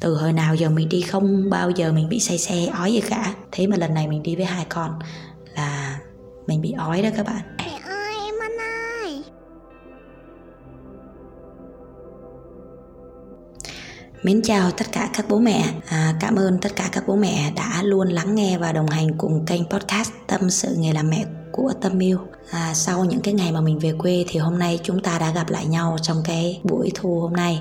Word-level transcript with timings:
từ 0.00 0.14
hồi 0.14 0.32
nào 0.32 0.54
giờ 0.54 0.70
mình 0.70 0.88
đi 0.88 1.00
không 1.00 1.50
bao 1.50 1.70
giờ 1.70 1.92
mình 1.92 2.08
bị 2.08 2.20
say 2.20 2.38
xe 2.38 2.66
ói 2.66 2.92
gì 2.92 3.00
cả. 3.00 3.34
Thế 3.52 3.66
mà 3.66 3.76
lần 3.76 3.94
này 3.94 4.08
mình 4.08 4.22
đi 4.22 4.36
với 4.36 4.44
hai 4.44 4.66
con 4.68 4.98
là 5.56 5.98
mình 6.46 6.60
bị 6.60 6.72
ói 6.72 7.02
đó 7.02 7.08
các 7.16 7.26
bạn. 7.26 7.56
Mẹ 7.58 7.80
ơi 7.84 8.14
em 8.24 8.34
anh 8.40 8.58
ơi. 8.58 9.22
Mến 14.22 14.42
chào 14.42 14.70
tất 14.70 14.86
cả 14.92 15.10
các 15.14 15.26
bố 15.28 15.38
mẹ. 15.38 15.74
À, 15.88 16.14
Cảm 16.20 16.36
ơn 16.36 16.58
tất 16.58 16.76
cả 16.76 16.88
các 16.92 17.04
bố 17.06 17.16
mẹ 17.16 17.52
đã 17.56 17.82
luôn 17.82 18.08
lắng 18.08 18.34
nghe 18.34 18.58
và 18.58 18.72
đồng 18.72 18.86
hành 18.86 19.18
cùng 19.18 19.46
kênh 19.46 19.64
podcast 19.70 20.10
Tâm 20.26 20.50
sự 20.50 20.74
nghề 20.78 20.92
làm 20.92 21.10
mẹ 21.10 21.24
của 21.52 21.72
Tâm 21.80 21.98
Yêu. 21.98 22.18
À, 22.50 22.74
Sau 22.74 23.04
những 23.04 23.20
cái 23.20 23.34
ngày 23.34 23.52
mà 23.52 23.60
mình 23.60 23.78
về 23.78 23.92
quê 23.98 24.24
thì 24.28 24.38
hôm 24.40 24.58
nay 24.58 24.80
chúng 24.82 25.02
ta 25.02 25.18
đã 25.18 25.30
gặp 25.30 25.50
lại 25.50 25.66
nhau 25.66 25.96
trong 26.02 26.16
cái 26.24 26.60
buổi 26.64 26.90
thu 26.94 27.20
hôm 27.20 27.32
nay 27.32 27.60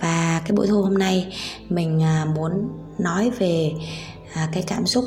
và 0.00 0.42
cái 0.44 0.52
buổi 0.56 0.66
thu 0.66 0.82
hôm 0.82 0.98
nay 0.98 1.36
mình 1.68 2.02
à, 2.02 2.26
muốn 2.34 2.68
nói 2.98 3.30
về 3.30 3.72
à, 4.34 4.48
cái 4.52 4.64
cảm 4.66 4.86
xúc 4.86 5.04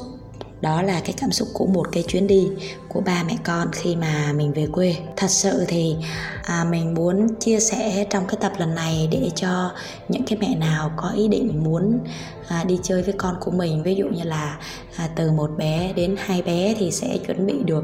đó 0.62 0.82
là 0.82 1.00
cái 1.00 1.14
cảm 1.18 1.32
xúc 1.32 1.48
của 1.54 1.66
một 1.66 1.88
cái 1.92 2.04
chuyến 2.08 2.28
đi 2.28 2.48
của 2.88 3.02
ba 3.02 3.24
mẹ 3.28 3.38
con 3.44 3.68
khi 3.72 3.96
mà 3.96 4.34
mình 4.36 4.54
về 4.54 4.68
quê. 4.72 4.96
Thật 5.16 5.30
sự 5.30 5.66
thì 5.68 5.96
à, 6.44 6.66
mình 6.72 6.94
muốn 6.94 7.28
chia 7.40 7.60
sẻ 7.60 8.06
trong 8.10 8.28
cái 8.28 8.38
tập 8.42 8.52
lần 8.58 8.76
này 8.76 9.08
để 9.12 9.30
cho 9.36 9.72
những 10.10 10.24
cái 10.24 10.38
mẹ 10.42 10.56
nào 10.56 10.92
có 10.98 11.10
ý 11.10 11.28
định 11.28 11.64
muốn 11.64 12.00
à, 12.48 12.64
đi 12.64 12.80
chơi 12.84 13.04
với 13.04 13.14
con 13.18 13.36
của 13.40 13.52
mình 13.52 13.84
ví 13.84 13.96
dụ 13.96 14.08
như 14.08 14.24
là 14.24 14.58
à, 14.96 15.10
từ 15.16 15.32
một 15.32 15.52
bé 15.58 15.94
đến 15.96 16.16
hai 16.20 16.42
bé 16.42 16.76
thì 16.80 16.92
sẽ 16.92 17.18
chuẩn 17.18 17.48
bị 17.48 17.54
được 17.66 17.84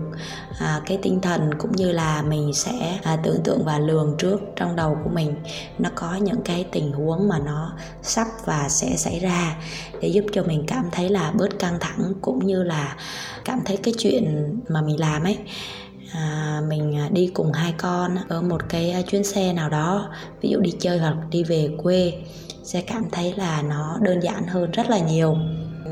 à, 0.60 0.82
cái 0.86 1.00
tinh 1.02 1.22
thần 1.22 1.54
cũng 1.58 1.72
như 1.72 1.92
là 1.92 2.22
mình 2.22 2.54
sẽ 2.54 3.00
à, 3.04 3.18
tưởng 3.24 3.44
tượng 3.44 3.66
và 3.66 3.80
lường 3.80 4.16
trước 4.18 4.42
trong 4.56 4.76
đầu 4.76 4.98
của 5.04 5.10
mình. 5.10 5.36
Nó 5.80 5.90
có 5.96 6.16
những 6.16 6.42
cái 6.46 6.66
tình 6.72 6.92
huống 6.92 7.28
mà 7.28 7.40
nó 7.40 7.74
sắp 8.02 8.28
và 8.46 8.70
sẽ 8.70 8.96
xảy 8.98 9.20
ra 9.20 9.56
để 10.02 10.08
giúp 10.08 10.26
cho 10.34 10.44
mình 10.44 10.64
cảm 10.68 10.86
thấy 10.92 11.10
là 11.10 11.32
bớt 11.32 11.60
căng 11.60 11.78
thẳng 11.80 12.14
cũng 12.22 12.46
như 12.46 12.64
là 12.64 12.98
cảm 13.46 13.60
thấy 13.66 13.78
cái 13.78 13.94
chuyện 13.98 14.56
mà 14.70 14.82
mình 14.82 15.00
làm 15.00 15.24
ấy. 15.24 15.38
À, 16.14 16.62
mình 16.70 16.98
à, 16.98 17.10
đi 17.12 17.32
cùng 17.34 17.52
hai 17.52 17.74
con 17.78 18.16
ở 18.28 18.42
một 18.42 18.70
cái 18.70 18.92
à, 18.92 19.02
chuyến 19.02 19.24
xe 19.24 19.54
nào 19.54 19.70
đó 19.70 20.10
ví 20.42 20.50
dụ 20.50 20.60
đi 20.60 20.72
chơi 20.80 20.98
hoặc 20.98 21.16
đi 21.30 21.44
về 21.44 21.70
quê 21.84 22.14
sẽ 22.64 22.82
cảm 22.82 23.06
thấy 23.12 23.34
là 23.38 23.62
nó 23.62 23.98
đơn 24.02 24.20
giản 24.20 24.48
hơn 24.48 24.72
rất 24.72 24.90
là 24.90 25.00
nhiều. 25.00 25.38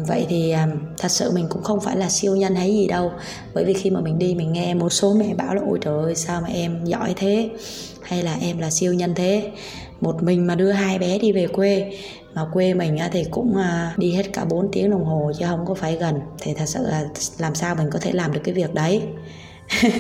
Vậy 0.08 0.26
thì 0.30 0.52
à, 0.52 0.68
thật 0.98 1.12
sự 1.12 1.32
mình 1.32 1.46
cũng 1.50 1.64
không 1.64 1.80
phải 1.80 1.98
là 1.98 2.10
siêu 2.10 2.36
nhân 2.36 2.56
hay 2.56 2.72
gì 2.72 2.88
đâu 2.88 3.12
bởi 3.54 3.66
vì 3.66 3.74
khi 3.74 3.90
mà 3.90 4.02
mình 4.02 4.20
đi 4.20 4.36
mình 4.36 4.54
nghe 4.54 4.74
một 4.74 4.90
số 4.90 5.14
mẹ 5.14 5.34
bảo 5.34 5.56
là 5.56 5.62
ôi 5.68 5.80
trời 5.82 6.04
ơi 6.04 6.16
sao 6.16 6.42
mà 6.42 6.48
em 6.48 6.86
giỏi 6.86 7.14
thế? 7.18 7.50
Hay 8.02 8.24
là 8.24 8.38
em 8.42 8.58
là 8.58 8.70
siêu 8.70 8.94
nhân 8.94 9.16
thế? 9.16 9.52
Một 10.02 10.24
mình 10.24 10.48
mà 10.48 10.56
đưa 10.56 10.72
hai 10.72 11.00
bé 11.00 11.20
đi 11.20 11.32
về 11.32 11.48
quê 11.48 11.98
mà 12.36 12.46
quê 12.54 12.74
mình 12.74 12.98
thì 13.12 13.26
cũng 13.32 13.58
à, 13.58 13.94
đi 13.98 14.14
hết 14.14 14.34
cả 14.34 14.46
4 14.46 14.70
tiếng 14.72 14.92
đồng 14.92 15.06
hồ 15.06 15.32
chứ 15.40 15.46
không 15.50 15.66
có 15.66 15.74
phải 15.74 15.96
gần. 15.96 16.20
Thì 16.42 16.54
thật 16.54 16.66
sự 16.66 16.88
là 16.88 17.04
làm 17.38 17.56
sao 17.56 17.76
mình 17.76 17.90
có 17.92 18.00
thể 18.00 18.12
làm 18.12 18.34
được 18.34 18.42
cái 18.44 18.54
việc 18.54 18.74
đấy? 18.74 19.04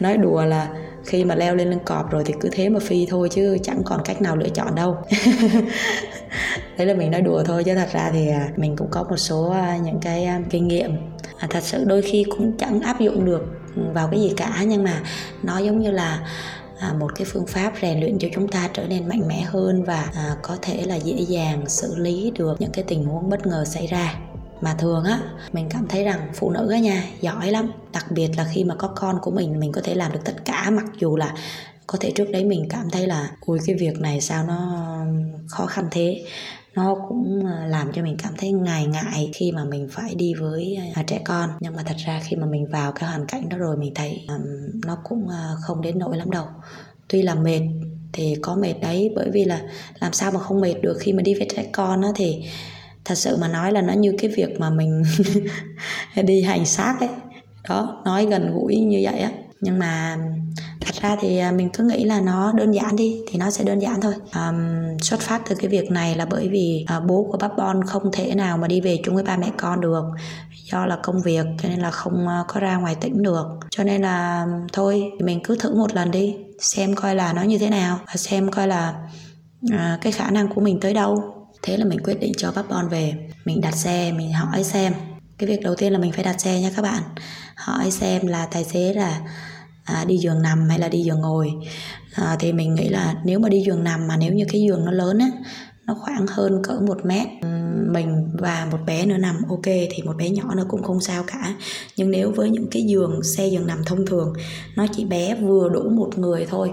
Nói 0.00 0.16
đùa 0.16 0.44
là 0.44 0.68
khi 1.04 1.24
mà 1.24 1.34
leo 1.34 1.54
lên 1.54 1.70
lưng 1.70 1.84
cọp 1.84 2.10
rồi 2.10 2.22
thì 2.26 2.34
cứ 2.40 2.48
thế 2.52 2.68
mà 2.68 2.80
phi 2.80 3.06
thôi 3.10 3.28
chứ 3.32 3.58
chẳng 3.62 3.82
còn 3.84 4.00
cách 4.04 4.22
nào 4.22 4.36
lựa 4.36 4.48
chọn 4.48 4.74
đâu. 4.74 4.96
Đấy 6.78 6.86
là 6.86 6.94
mình 6.94 7.10
nói 7.10 7.22
đùa 7.22 7.42
thôi 7.44 7.64
chứ 7.64 7.74
thật 7.74 7.88
ra 7.92 8.10
thì 8.12 8.28
à, 8.28 8.48
mình 8.56 8.76
cũng 8.76 8.88
có 8.90 9.04
một 9.10 9.16
số 9.16 9.50
à, 9.50 9.76
những 9.76 10.00
cái 10.00 10.28
kinh 10.50 10.68
nghiệm. 10.68 10.96
Thật 11.50 11.62
sự 11.62 11.84
đôi 11.84 12.02
khi 12.02 12.24
cũng 12.30 12.52
chẳng 12.58 12.80
áp 12.80 13.00
dụng 13.00 13.24
được 13.24 13.60
vào 13.94 14.08
cái 14.08 14.20
gì 14.20 14.32
cả 14.36 14.64
nhưng 14.66 14.84
mà 14.84 15.02
nó 15.42 15.58
giống 15.58 15.80
như 15.80 15.90
là 15.90 16.20
à, 16.80 16.92
một 16.92 17.10
cái 17.14 17.24
phương 17.24 17.46
pháp 17.46 17.72
rèn 17.82 18.00
luyện 18.00 18.18
cho 18.18 18.28
chúng 18.34 18.48
ta 18.48 18.68
trở 18.74 18.86
nên 18.86 19.08
mạnh 19.08 19.28
mẽ 19.28 19.40
hơn 19.40 19.84
và 19.84 20.10
à, 20.14 20.36
có 20.42 20.56
thể 20.62 20.84
là 20.86 20.96
dễ 20.96 21.14
dàng 21.14 21.68
xử 21.68 21.96
lý 21.96 22.32
được 22.38 22.60
những 22.60 22.72
cái 22.72 22.84
tình 22.88 23.04
huống 23.04 23.30
bất 23.30 23.46
ngờ 23.46 23.64
xảy 23.64 23.86
ra. 23.86 24.14
Mà 24.60 24.74
thường 24.74 25.04
á 25.04 25.20
mình 25.52 25.66
cảm 25.70 25.88
thấy 25.88 26.04
rằng 26.04 26.28
phụ 26.34 26.50
nữ 26.50 26.70
á 26.70 26.78
nha 26.78 27.04
giỏi 27.20 27.50
lắm 27.50 27.72
đặc 27.92 28.06
biệt 28.10 28.28
là 28.36 28.46
khi 28.52 28.64
mà 28.64 28.74
có 28.74 28.88
con 28.88 29.18
của 29.22 29.30
mình 29.30 29.60
mình 29.60 29.72
có 29.72 29.80
thể 29.84 29.94
làm 29.94 30.12
được 30.12 30.20
tất 30.24 30.44
cả 30.44 30.70
mặc 30.70 30.84
dù 30.98 31.16
là 31.16 31.34
có 31.86 31.98
thể 32.00 32.12
trước 32.14 32.30
đấy 32.30 32.44
mình 32.44 32.66
cảm 32.68 32.90
thấy 32.90 33.06
là 33.06 33.30
ui 33.40 33.58
cái 33.66 33.76
việc 33.76 34.00
này 34.00 34.20
sao 34.20 34.44
nó 34.44 34.86
khó 35.48 35.66
khăn 35.66 35.88
thế? 35.90 36.24
Nó 36.74 36.96
cũng 37.08 37.44
ờ, 37.44 37.66
làm 37.66 37.92
cho 37.92 38.02
mình 38.02 38.16
cảm 38.22 38.32
thấy 38.38 38.52
ngại 38.52 38.86
ngại 38.86 39.30
khi 39.34 39.52
mà 39.52 39.64
mình 39.64 39.88
phải 39.90 40.14
đi 40.14 40.34
với 40.34 40.78
ờ, 40.94 41.02
trẻ 41.06 41.20
con. 41.24 41.50
Nhưng 41.60 41.76
mà 41.76 41.82
thật 41.86 41.96
ra 42.06 42.20
khi 42.24 42.36
mà 42.36 42.46
mình 42.46 42.66
vào 42.70 42.92
cái 42.92 43.10
hoàn 43.10 43.26
cảnh 43.26 43.48
đó 43.48 43.56
rồi 43.58 43.76
mình 43.76 43.92
thấy 43.94 44.26
nó 44.84 44.98
cũng 45.04 45.28
ờ, 45.28 45.56
không 45.62 45.82
đến 45.82 45.98
nỗi 45.98 46.16
lắm 46.16 46.30
đâu. 46.30 46.44
Tuy 47.08 47.22
là 47.22 47.34
mệt 47.34 47.60
thì 48.12 48.36
có 48.42 48.56
mệt 48.56 48.74
đấy, 48.82 49.12
bởi 49.16 49.30
vì 49.32 49.44
là 49.44 49.60
làm 50.00 50.12
sao 50.12 50.30
mà 50.30 50.40
không 50.40 50.60
mệt 50.60 50.74
được 50.82 50.96
khi 51.00 51.12
mà 51.12 51.22
đi 51.22 51.34
với 51.34 51.48
trẻ 51.56 51.64
con 51.72 52.02
á. 52.02 52.08
Thì 52.14 52.44
thật 53.04 53.14
sự 53.14 53.36
mà 53.36 53.48
nói 53.48 53.72
là 53.72 53.82
nó 53.82 53.92
như 53.92 54.14
cái 54.18 54.30
việc 54.36 54.60
mà 54.60 54.70
mình 54.70 55.02
đi 56.24 56.42
hành 56.42 56.66
xác 56.66 56.96
ấy. 57.00 57.08
Đó, 57.68 58.02
nói 58.04 58.26
gần 58.26 58.52
gũi 58.54 58.76
như 58.76 59.00
vậy 59.02 59.20
á. 59.20 59.30
Nhưng 59.60 59.78
mà 59.78 60.18
thật 60.92 61.02
ra 61.02 61.16
thì 61.20 61.38
à, 61.38 61.52
mình 61.52 61.70
cứ 61.72 61.84
nghĩ 61.84 62.04
là 62.04 62.20
nó 62.20 62.52
đơn 62.52 62.72
giản 62.72 62.96
đi 62.96 63.20
thì 63.28 63.38
nó 63.38 63.50
sẽ 63.50 63.64
đơn 63.64 63.78
giản 63.78 64.00
thôi. 64.00 64.14
Um, 64.34 64.98
xuất 65.02 65.20
phát 65.20 65.42
từ 65.48 65.54
cái 65.54 65.68
việc 65.68 65.90
này 65.90 66.14
là 66.14 66.24
bởi 66.24 66.48
vì 66.48 66.86
uh, 66.96 67.04
bố 67.04 67.26
của 67.30 67.38
bác 67.38 67.48
Bon 67.56 67.84
không 67.84 68.02
thể 68.12 68.34
nào 68.34 68.56
mà 68.56 68.68
đi 68.68 68.80
về 68.80 68.98
chung 69.04 69.14
với 69.14 69.24
ba 69.24 69.36
mẹ 69.36 69.50
con 69.56 69.80
được 69.80 70.04
do 70.72 70.86
là 70.86 70.98
công 71.02 71.22
việc 71.22 71.46
cho 71.62 71.68
nên 71.68 71.80
là 71.80 71.90
không 71.90 72.26
uh, 72.26 72.46
có 72.48 72.60
ra 72.60 72.76
ngoài 72.76 72.94
tỉnh 72.94 73.22
được. 73.22 73.46
Cho 73.70 73.84
nên 73.84 74.02
là 74.02 74.46
thôi 74.72 75.02
mình 75.20 75.40
cứ 75.44 75.56
thử 75.56 75.74
một 75.74 75.94
lần 75.94 76.10
đi 76.10 76.36
xem 76.60 76.94
coi 76.94 77.14
là 77.14 77.32
nó 77.32 77.42
như 77.42 77.58
thế 77.58 77.70
nào 77.70 77.98
và 78.06 78.14
xem 78.16 78.50
coi 78.50 78.68
là 78.68 78.94
uh, 79.66 80.00
cái 80.00 80.12
khả 80.12 80.30
năng 80.30 80.54
của 80.54 80.60
mình 80.60 80.80
tới 80.80 80.94
đâu. 80.94 81.34
Thế 81.62 81.76
là 81.76 81.84
mình 81.84 81.98
quyết 82.04 82.20
định 82.20 82.32
cho 82.36 82.52
bác 82.56 82.68
Bon 82.68 82.88
về 82.88 83.14
mình 83.44 83.60
đặt 83.60 83.74
xe 83.74 84.12
mình 84.12 84.32
hỏi 84.32 84.64
xem. 84.64 84.92
Cái 85.38 85.48
việc 85.48 85.62
đầu 85.62 85.74
tiên 85.74 85.92
là 85.92 85.98
mình 85.98 86.12
phải 86.12 86.24
đặt 86.24 86.40
xe 86.40 86.60
nha 86.60 86.70
các 86.76 86.82
bạn. 86.82 87.02
Hỏi 87.56 87.90
xem 87.90 88.26
là 88.26 88.46
tài 88.46 88.64
xế 88.64 88.94
là 88.94 89.20
à, 89.94 90.04
đi 90.04 90.16
giường 90.16 90.42
nằm 90.42 90.68
hay 90.68 90.78
là 90.78 90.88
đi 90.88 91.02
giường 91.02 91.20
ngồi. 91.20 91.50
À, 92.14 92.36
thì 92.40 92.52
mình 92.52 92.74
nghĩ 92.74 92.88
là 92.88 93.14
nếu 93.24 93.38
mà 93.38 93.48
đi 93.48 93.62
giường 93.66 93.84
nằm 93.84 94.08
mà 94.08 94.16
nếu 94.16 94.32
như 94.32 94.44
cái 94.52 94.60
giường 94.60 94.84
nó 94.84 94.92
lớn 94.92 95.18
á 95.18 95.28
nó 95.86 95.96
khoảng 96.00 96.26
hơn 96.26 96.62
cỡ 96.62 96.80
một 96.86 96.98
mét 97.04 97.26
mình 97.92 98.28
và 98.38 98.68
một 98.70 98.78
bé 98.86 99.06
nữa 99.06 99.16
nằm 99.16 99.36
ok 99.48 99.64
thì 99.64 100.02
một 100.04 100.16
bé 100.18 100.30
nhỏ 100.30 100.54
nó 100.56 100.64
cũng 100.68 100.82
không 100.82 101.00
sao 101.00 101.24
cả. 101.26 101.54
Nhưng 101.96 102.10
nếu 102.10 102.32
với 102.36 102.50
những 102.50 102.70
cái 102.70 102.82
giường 102.82 103.22
xe 103.22 103.46
giường 103.46 103.66
nằm 103.66 103.84
thông 103.86 104.06
thường 104.06 104.32
nó 104.76 104.86
chỉ 104.96 105.04
bé 105.04 105.34
vừa 105.34 105.68
đủ 105.68 105.90
một 105.90 106.18
người 106.18 106.46
thôi 106.50 106.72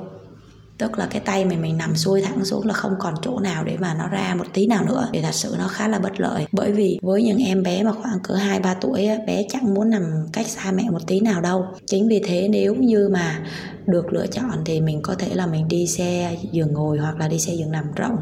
tức 0.77 0.97
là 0.97 1.07
cái 1.11 1.21
tay 1.21 1.45
mình 1.45 1.61
mình 1.61 1.77
nằm 1.77 1.95
xuôi 1.95 2.21
thẳng 2.21 2.45
xuống 2.45 2.65
là 2.65 2.73
không 2.73 2.93
còn 2.99 3.13
chỗ 3.21 3.39
nào 3.39 3.63
để 3.63 3.77
mà 3.79 3.93
nó 3.93 4.07
ra 4.07 4.35
một 4.35 4.45
tí 4.53 4.67
nào 4.67 4.85
nữa. 4.85 5.09
Thì 5.13 5.21
thật 5.21 5.33
sự 5.33 5.55
nó 5.57 5.67
khá 5.67 5.87
là 5.87 5.99
bất 5.99 6.19
lợi. 6.19 6.45
Bởi 6.51 6.71
vì 6.71 6.99
với 7.01 7.23
những 7.23 7.37
em 7.37 7.63
bé 7.63 7.83
mà 7.83 7.91
khoảng 7.91 8.19
cỡ 8.23 8.33
hai, 8.33 8.59
ba 8.59 8.73
tuổi 8.73 9.09
bé 9.27 9.43
chẳng 9.49 9.73
muốn 9.73 9.89
nằm 9.89 10.03
cách 10.33 10.47
xa 10.47 10.71
mẹ 10.71 10.83
một 10.91 11.07
tí 11.07 11.19
nào 11.19 11.41
đâu. 11.41 11.65
Chính 11.85 12.07
vì 12.07 12.21
thế 12.25 12.47
nếu 12.47 12.75
như 12.75 13.09
mà 13.11 13.39
được 13.85 14.13
lựa 14.13 14.27
chọn 14.27 14.63
thì 14.65 14.81
mình 14.81 15.01
có 15.01 15.15
thể 15.15 15.27
là 15.33 15.47
mình 15.47 15.67
đi 15.67 15.87
xe 15.87 16.37
giường 16.51 16.73
ngồi 16.73 16.97
hoặc 16.97 17.17
là 17.17 17.27
đi 17.27 17.39
xe 17.39 17.53
giường 17.53 17.71
nằm 17.71 17.85
rộng. 17.95 18.17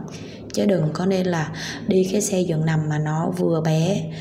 Chứ 0.54 0.66
đừng 0.66 0.90
có 0.94 1.06
nên 1.06 1.28
là 1.28 1.52
đi 1.88 2.10
cái 2.12 2.22
xe 2.22 2.42
giường 2.42 2.66
nằm 2.66 2.90
mà 2.90 3.00
nó 3.00 3.32
vừa 3.38 3.62
bé 3.62 4.12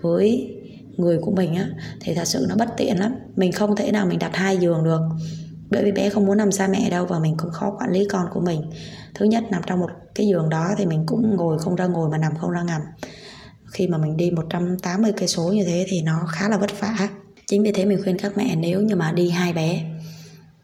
với 0.00 0.50
người 0.96 1.18
của 1.18 1.30
mình 1.30 1.54
á, 1.54 1.68
thì 2.00 2.14
thật 2.14 2.24
sự 2.24 2.46
nó 2.48 2.54
bất 2.56 2.68
tiện 2.76 3.00
lắm. 3.00 3.14
Mình 3.36 3.52
không 3.52 3.76
thể 3.76 3.92
nào 3.92 4.06
mình 4.06 4.18
đặt 4.18 4.36
hai 4.36 4.56
giường 4.56 4.84
được 4.84 5.00
bởi 5.74 5.84
vì 5.84 5.92
bé 5.92 6.10
không 6.10 6.26
muốn 6.26 6.36
nằm 6.36 6.52
xa 6.52 6.66
mẹ 6.66 6.90
đâu 6.90 7.06
và 7.06 7.18
mình 7.18 7.34
cũng 7.36 7.50
khó 7.50 7.76
quản 7.78 7.92
lý 7.92 8.06
con 8.10 8.26
của 8.32 8.40
mình. 8.40 8.62
Thứ 9.14 9.26
nhất, 9.26 9.44
nằm 9.50 9.62
trong 9.66 9.80
một 9.80 9.90
cái 10.14 10.26
giường 10.26 10.48
đó 10.48 10.74
thì 10.78 10.86
mình 10.86 11.04
cũng 11.06 11.36
ngồi 11.36 11.58
không 11.58 11.76
ra 11.76 11.86
ngồi 11.86 12.10
mà 12.10 12.18
nằm 12.18 12.36
không 12.36 12.50
ra 12.50 12.62
nằm 12.62 12.80
khi 13.74 13.88
mà 13.88 13.98
mình 13.98 14.16
đi 14.16 14.30
180 14.30 15.12
cây 15.16 15.28
số 15.28 15.42
như 15.42 15.64
thế 15.64 15.86
thì 15.88 16.02
nó 16.02 16.26
khá 16.28 16.48
là 16.48 16.56
vất 16.56 16.80
vả. 16.80 17.08
Chính 17.46 17.62
vì 17.62 17.72
thế 17.72 17.84
mình 17.84 18.02
khuyên 18.02 18.18
các 18.18 18.32
mẹ 18.36 18.56
nếu 18.56 18.80
như 18.80 18.96
mà 18.96 19.12
đi 19.12 19.30
hai 19.30 19.52
bé 19.52 19.84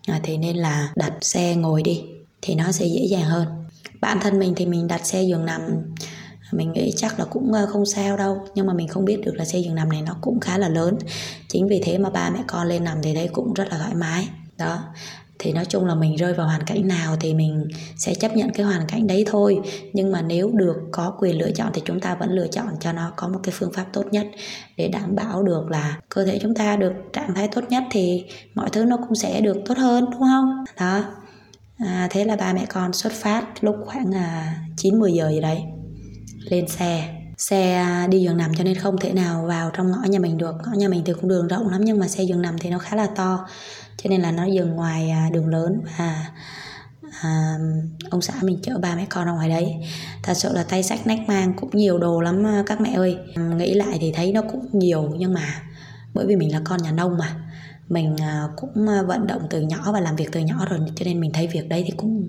à, 0.07 0.21
thì 0.23 0.37
nên 0.37 0.57
là 0.57 0.93
đặt 0.97 1.13
xe 1.21 1.57
ngồi 1.57 1.83
đi, 1.83 2.03
thì 2.43 2.55
nó 2.55 2.73
sẽ 2.73 2.87
dễ 2.87 3.07
dàng 3.11 3.25
hơn. 3.25 3.49
Bản 4.01 4.19
thân 4.21 4.39
mình 4.39 4.55
thì 4.57 4.67
mình 4.67 4.89
đặt 4.89 5.07
xe 5.07 5.23
giường 5.23 5.47
nằm, 5.47 5.61
mình 6.53 6.73
nghĩ 6.73 6.93
chắc 6.97 7.19
là 7.19 7.25
cũng 7.25 7.53
ờ, 7.53 7.67
không 7.67 7.87
sao 7.87 8.17
đâu, 8.17 8.39
nhưng 8.55 8.67
mà 8.67 8.73
mình 8.73 8.89
không 8.89 9.05
biết 9.05 9.21
được 9.25 9.35
là 9.35 9.45
xe 9.45 9.59
giường 9.59 9.75
nằm 9.75 9.89
này 9.89 10.03
nó 10.03 10.17
cũng 10.21 10.41
khá 10.41 10.59
là 10.59 10.69
lớn. 10.69 10.99
Chính 11.49 11.69
vì 11.69 11.81
thế 11.85 11.99
mà 11.99 12.11
ba 12.11 12.31
mẹ 12.31 12.41
con 12.47 12.67
lên 12.67 12.85
nằm 12.85 12.99
thì 13.03 13.15
đây 13.15 13.29
cũng 13.33 13.55
rất 13.55 13.69
là 13.71 13.79
thoải 13.79 13.95
mái 13.95 14.29
đó. 14.61 14.79
Thì 15.43 15.53
nói 15.53 15.65
chung 15.65 15.85
là 15.85 15.95
mình 15.95 16.17
rơi 16.17 16.35
vào 16.35 16.47
hoàn 16.47 16.63
cảnh 16.63 16.89
nào 16.89 17.17
thì 17.21 17.35
mình 17.35 17.69
sẽ 17.97 18.15
chấp 18.15 18.37
nhận 18.37 18.51
cái 18.55 18.67
hoàn 18.67 18.87
cảnh 18.89 19.07
đấy 19.07 19.25
thôi. 19.27 19.61
Nhưng 19.93 20.13
mà 20.13 20.23
nếu 20.23 20.51
được 20.55 20.77
có 20.93 21.17
quyền 21.19 21.39
lựa 21.39 21.51
chọn 21.51 21.71
thì 21.75 21.83
chúng 21.85 22.01
ta 22.01 22.15
vẫn 22.15 22.31
lựa 22.31 22.47
chọn 22.47 22.67
cho 22.81 22.93
nó 22.93 23.13
có 23.17 23.29
một 23.29 23.41
cái 23.43 23.55
phương 23.59 23.73
pháp 23.73 23.87
tốt 23.93 24.05
nhất 24.11 24.27
để 24.77 24.89
đảm 24.89 25.17
bảo 25.17 25.43
được 25.43 25.71
là 25.71 25.99
cơ 26.09 26.25
thể 26.25 26.39
chúng 26.43 26.55
ta 26.55 26.77
được 26.77 26.93
trạng 27.13 27.35
thái 27.35 27.49
tốt 27.49 27.65
nhất 27.69 27.83
thì 27.91 28.25
mọi 28.55 28.71
thứ 28.71 28.85
nó 28.85 28.97
cũng 28.97 29.15
sẽ 29.15 29.41
được 29.41 29.57
tốt 29.67 29.79
hơn 29.79 30.05
đúng 30.11 30.21
không? 30.21 30.65
Đó. 30.81 31.05
À, 31.79 32.09
thế 32.11 32.25
là 32.25 32.37
ba 32.37 32.53
mẹ 32.53 32.67
con 32.69 32.93
xuất 32.93 33.13
phát 33.13 33.65
lúc 33.65 33.77
khoảng 33.87 34.15
à, 34.15 34.57
9 34.77 34.99
10 34.99 35.13
giờ 35.13 35.29
gì 35.31 35.41
đấy 35.41 35.63
lên 36.51 36.69
xe 36.69 37.20
xe 37.41 37.87
đi 38.11 38.21
giường 38.21 38.37
nằm 38.37 38.55
cho 38.55 38.65
nên 38.65 38.75
không 38.75 38.97
thể 39.01 39.13
nào 39.13 39.45
vào 39.47 39.71
trong 39.71 39.91
ngõ 39.91 40.03
nhà 40.09 40.19
mình 40.19 40.39
được. 40.39 40.55
Ngõ 40.67 40.73
nhà 40.73 40.89
mình 40.89 41.03
thì 41.05 41.13
cũng 41.13 41.29
đường 41.29 41.49
rộng 41.49 41.69
lắm 41.69 41.81
nhưng 41.85 41.99
mà 41.99 42.09
xe 42.09 42.23
giường 42.23 42.43
nằm 42.43 42.59
thì 42.59 42.71
nó 42.71 42.79
khá 42.79 42.97
là 42.97 43.07
to 43.17 43.47
cho 43.97 44.11
nên 44.11 44.21
là 44.21 44.33
nó 44.33 44.45
dừng 44.45 44.71
ngoài 44.71 45.11
à, 45.11 45.31
đường 45.33 45.49
lớn 45.49 45.81
và 45.99 46.27
à, 47.23 47.57
ông 48.11 48.23
xã 48.23 48.35
mình 48.43 48.59
chở 48.63 48.79
ba 48.79 48.97
mẹ 48.97 49.07
con 49.11 49.27
ra 49.27 49.33
ngoài 49.33 49.49
đấy. 49.49 49.75
Thật 50.23 50.35
sự 50.35 50.53
là 50.53 50.63
tay 50.63 50.83
sách 50.83 51.07
nách 51.07 51.29
mang 51.29 51.53
cũng 51.57 51.71
nhiều 51.73 51.99
đồ 51.99 52.21
lắm 52.21 52.47
à, 52.47 52.63
các 52.67 52.81
mẹ 52.81 52.93
ơi. 52.93 53.19
Nghĩ 53.57 53.75
lại 53.75 53.99
thì 54.01 54.13
thấy 54.13 54.33
nó 54.33 54.43
cũng 54.43 54.69
nhiều 54.73 55.15
nhưng 55.19 55.35
mà 55.35 55.63
bởi 56.15 56.27
vì 56.27 56.37
mình 56.37 56.53
là 56.53 56.61
con 56.65 56.83
nhà 56.83 56.93
nông 56.93 57.19
mà 57.19 57.35
mình 57.89 58.17
à, 58.21 58.49
cũng 58.57 58.87
vận 59.07 59.27
động 59.27 59.43
từ 59.51 59.61
nhỏ 59.61 59.93
và 59.93 60.01
làm 60.01 60.17
việc 60.17 60.29
từ 60.33 60.41
nhỏ 60.41 60.67
rồi 60.71 60.79
cho 60.97 61.05
nên 61.05 61.21
mình 61.21 61.31
thấy 61.33 61.47
việc 61.47 61.69
đấy 61.69 61.85
thì 61.87 61.93
cũng 61.97 62.29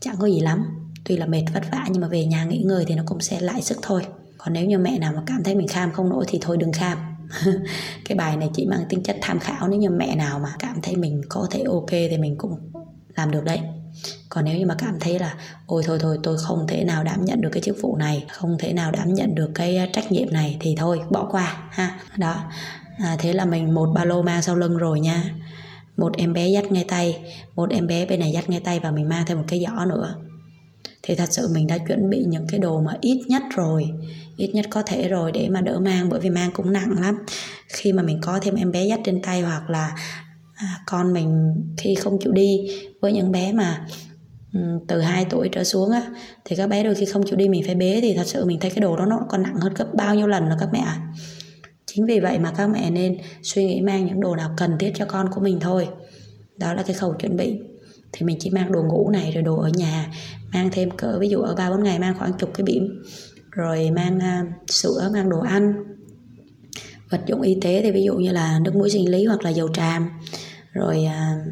chẳng 0.00 0.16
có 0.18 0.26
gì 0.26 0.40
lắm. 0.40 0.66
Tuy 1.04 1.16
là 1.16 1.26
mệt 1.26 1.44
vất 1.54 1.62
vả 1.72 1.86
nhưng 1.90 2.02
mà 2.02 2.08
về 2.08 2.24
nhà 2.24 2.44
nghỉ 2.44 2.58
ngơi 2.58 2.84
thì 2.88 2.94
nó 2.94 3.02
cũng 3.06 3.20
sẽ 3.20 3.40
lại 3.40 3.62
sức 3.62 3.78
thôi 3.82 4.02
còn 4.46 4.52
nếu 4.52 4.66
như 4.66 4.78
mẹ 4.78 4.98
nào 4.98 5.12
mà 5.16 5.22
cảm 5.26 5.44
thấy 5.44 5.54
mình 5.54 5.68
kham 5.68 5.92
không 5.92 6.08
nổi 6.08 6.24
thì 6.28 6.38
thôi 6.42 6.56
đừng 6.56 6.72
kham. 6.72 6.98
Cái 8.04 8.16
bài 8.16 8.36
này 8.36 8.50
chỉ 8.54 8.66
mang 8.66 8.84
tính 8.88 9.02
chất 9.02 9.16
tham 9.20 9.38
khảo 9.38 9.68
nếu 9.68 9.80
như 9.80 9.90
mẹ 9.90 10.16
nào 10.16 10.38
mà 10.38 10.48
cảm 10.58 10.80
thấy 10.82 10.96
mình 10.96 11.22
có 11.28 11.46
thể 11.50 11.62
ok 11.62 11.90
thì 11.90 12.18
mình 12.18 12.36
cũng 12.38 12.58
làm 13.16 13.30
được 13.30 13.44
đấy. 13.44 13.60
Còn 14.28 14.44
nếu 14.44 14.58
như 14.58 14.66
mà 14.66 14.74
cảm 14.78 15.00
thấy 15.00 15.18
là 15.18 15.34
ôi 15.66 15.82
thôi 15.86 15.98
thôi 16.00 16.18
tôi 16.22 16.36
không 16.38 16.66
thể 16.66 16.84
nào 16.84 17.04
đảm 17.04 17.24
nhận 17.24 17.40
được 17.40 17.48
cái 17.52 17.62
chức 17.62 17.76
vụ 17.82 17.96
này 17.96 18.24
không 18.32 18.56
thể 18.58 18.72
nào 18.72 18.90
đảm 18.90 19.14
nhận 19.14 19.34
được 19.34 19.50
cái 19.54 19.90
trách 19.92 20.12
nhiệm 20.12 20.32
này 20.32 20.56
thì 20.60 20.74
thôi 20.78 21.00
bỏ 21.10 21.28
qua 21.30 21.56
ha. 21.70 21.98
Đó. 22.16 22.36
À, 22.98 23.16
thế 23.18 23.32
là 23.32 23.44
mình 23.44 23.74
một 23.74 23.92
ba 23.94 24.04
lô 24.04 24.22
mang 24.22 24.42
sau 24.42 24.56
lưng 24.56 24.76
rồi 24.76 25.00
nha. 25.00 25.34
Một 25.96 26.16
em 26.16 26.32
bé 26.32 26.48
dắt 26.48 26.72
ngay 26.72 26.84
tay 26.88 27.18
một 27.56 27.70
em 27.70 27.86
bé 27.86 28.06
bên 28.06 28.20
này 28.20 28.32
dắt 28.32 28.50
ngay 28.50 28.60
tay 28.60 28.80
và 28.80 28.90
mình 28.90 29.08
mang 29.08 29.26
thêm 29.26 29.38
một 29.38 29.44
cái 29.48 29.64
giỏ 29.66 29.84
nữa 29.84 30.14
thì 31.06 31.14
thật 31.14 31.28
sự 31.30 31.48
mình 31.52 31.66
đã 31.66 31.78
chuẩn 31.78 32.10
bị 32.10 32.24
những 32.26 32.46
cái 32.46 32.60
đồ 32.60 32.80
mà 32.80 32.92
ít 33.00 33.22
nhất 33.28 33.42
rồi, 33.56 33.84
ít 34.36 34.50
nhất 34.54 34.66
có 34.70 34.82
thể 34.82 35.08
rồi 35.08 35.32
để 35.32 35.48
mà 35.48 35.60
đỡ 35.60 35.78
mang, 35.78 36.08
bởi 36.08 36.20
vì 36.20 36.30
mang 36.30 36.50
cũng 36.54 36.72
nặng 36.72 37.00
lắm. 37.00 37.18
Khi 37.68 37.92
mà 37.92 38.02
mình 38.02 38.18
có 38.22 38.38
thêm 38.42 38.54
em 38.54 38.72
bé 38.72 38.84
dắt 38.84 39.00
trên 39.04 39.22
tay 39.22 39.40
hoặc 39.40 39.70
là 39.70 39.94
à, 40.54 40.80
con 40.86 41.12
mình 41.12 41.54
khi 41.76 41.94
không 41.94 42.18
chịu 42.20 42.32
đi, 42.32 42.68
với 43.00 43.12
những 43.12 43.32
bé 43.32 43.52
mà 43.52 43.86
từ 44.88 45.00
2 45.00 45.24
tuổi 45.30 45.48
trở 45.52 45.64
xuống 45.64 45.90
á, 45.90 46.02
thì 46.44 46.56
các 46.56 46.66
bé 46.66 46.84
đôi 46.84 46.94
khi 46.94 47.04
không 47.04 47.22
chịu 47.26 47.36
đi 47.36 47.48
mình 47.48 47.62
phải 47.66 47.74
bế, 47.74 47.98
thì 48.02 48.14
thật 48.14 48.26
sự 48.26 48.44
mình 48.44 48.60
thấy 48.60 48.70
cái 48.70 48.80
đồ 48.80 48.96
đó 48.96 49.06
nó 49.06 49.20
còn 49.28 49.42
nặng 49.42 49.56
hơn 49.60 49.74
gấp 49.74 49.94
bao 49.94 50.14
nhiêu 50.14 50.26
lần 50.26 50.48
rồi 50.48 50.56
các 50.60 50.68
mẹ 50.72 50.78
ạ. 50.78 51.00
Chính 51.86 52.06
vì 52.06 52.20
vậy 52.20 52.38
mà 52.38 52.52
các 52.56 52.66
mẹ 52.66 52.90
nên 52.90 53.18
suy 53.42 53.64
nghĩ 53.64 53.80
mang 53.80 54.06
những 54.06 54.20
đồ 54.20 54.36
nào 54.36 54.50
cần 54.56 54.78
thiết 54.78 54.92
cho 54.94 55.04
con 55.04 55.30
của 55.34 55.40
mình 55.40 55.60
thôi. 55.60 55.88
Đó 56.56 56.74
là 56.74 56.82
cái 56.82 56.94
khâu 56.94 57.14
chuẩn 57.14 57.36
bị. 57.36 57.58
Thì 58.12 58.26
mình 58.26 58.36
chỉ 58.40 58.50
mang 58.50 58.72
đồ 58.72 58.82
ngủ 58.82 59.10
này, 59.10 59.30
rồi 59.30 59.42
đồ 59.42 59.56
ở 59.56 59.68
nhà 59.68 60.12
mang 60.56 60.70
thêm 60.72 60.90
cỡ 60.90 61.18
ví 61.20 61.28
dụ 61.28 61.42
ở 61.42 61.54
ba 61.54 61.70
bốn 61.70 61.82
ngày 61.82 61.98
mang 61.98 62.14
khoảng 62.18 62.32
chục 62.32 62.50
cái 62.54 62.64
bỉm 62.64 63.02
rồi 63.50 63.90
mang 63.90 64.16
uh, 64.18 64.70
sữa 64.70 65.10
mang 65.12 65.30
đồ 65.30 65.40
ăn 65.40 65.74
vật 67.10 67.20
dụng 67.26 67.42
y 67.42 67.58
tế 67.62 67.80
thì 67.82 67.90
ví 67.90 68.02
dụ 68.02 68.14
như 68.14 68.32
là 68.32 68.58
nước 68.58 68.74
mũi 68.74 68.90
sinh 68.90 69.10
lý 69.10 69.24
hoặc 69.24 69.42
là 69.42 69.50
dầu 69.50 69.68
tràm 69.74 70.08
rồi 70.72 71.06
uh, 71.06 71.46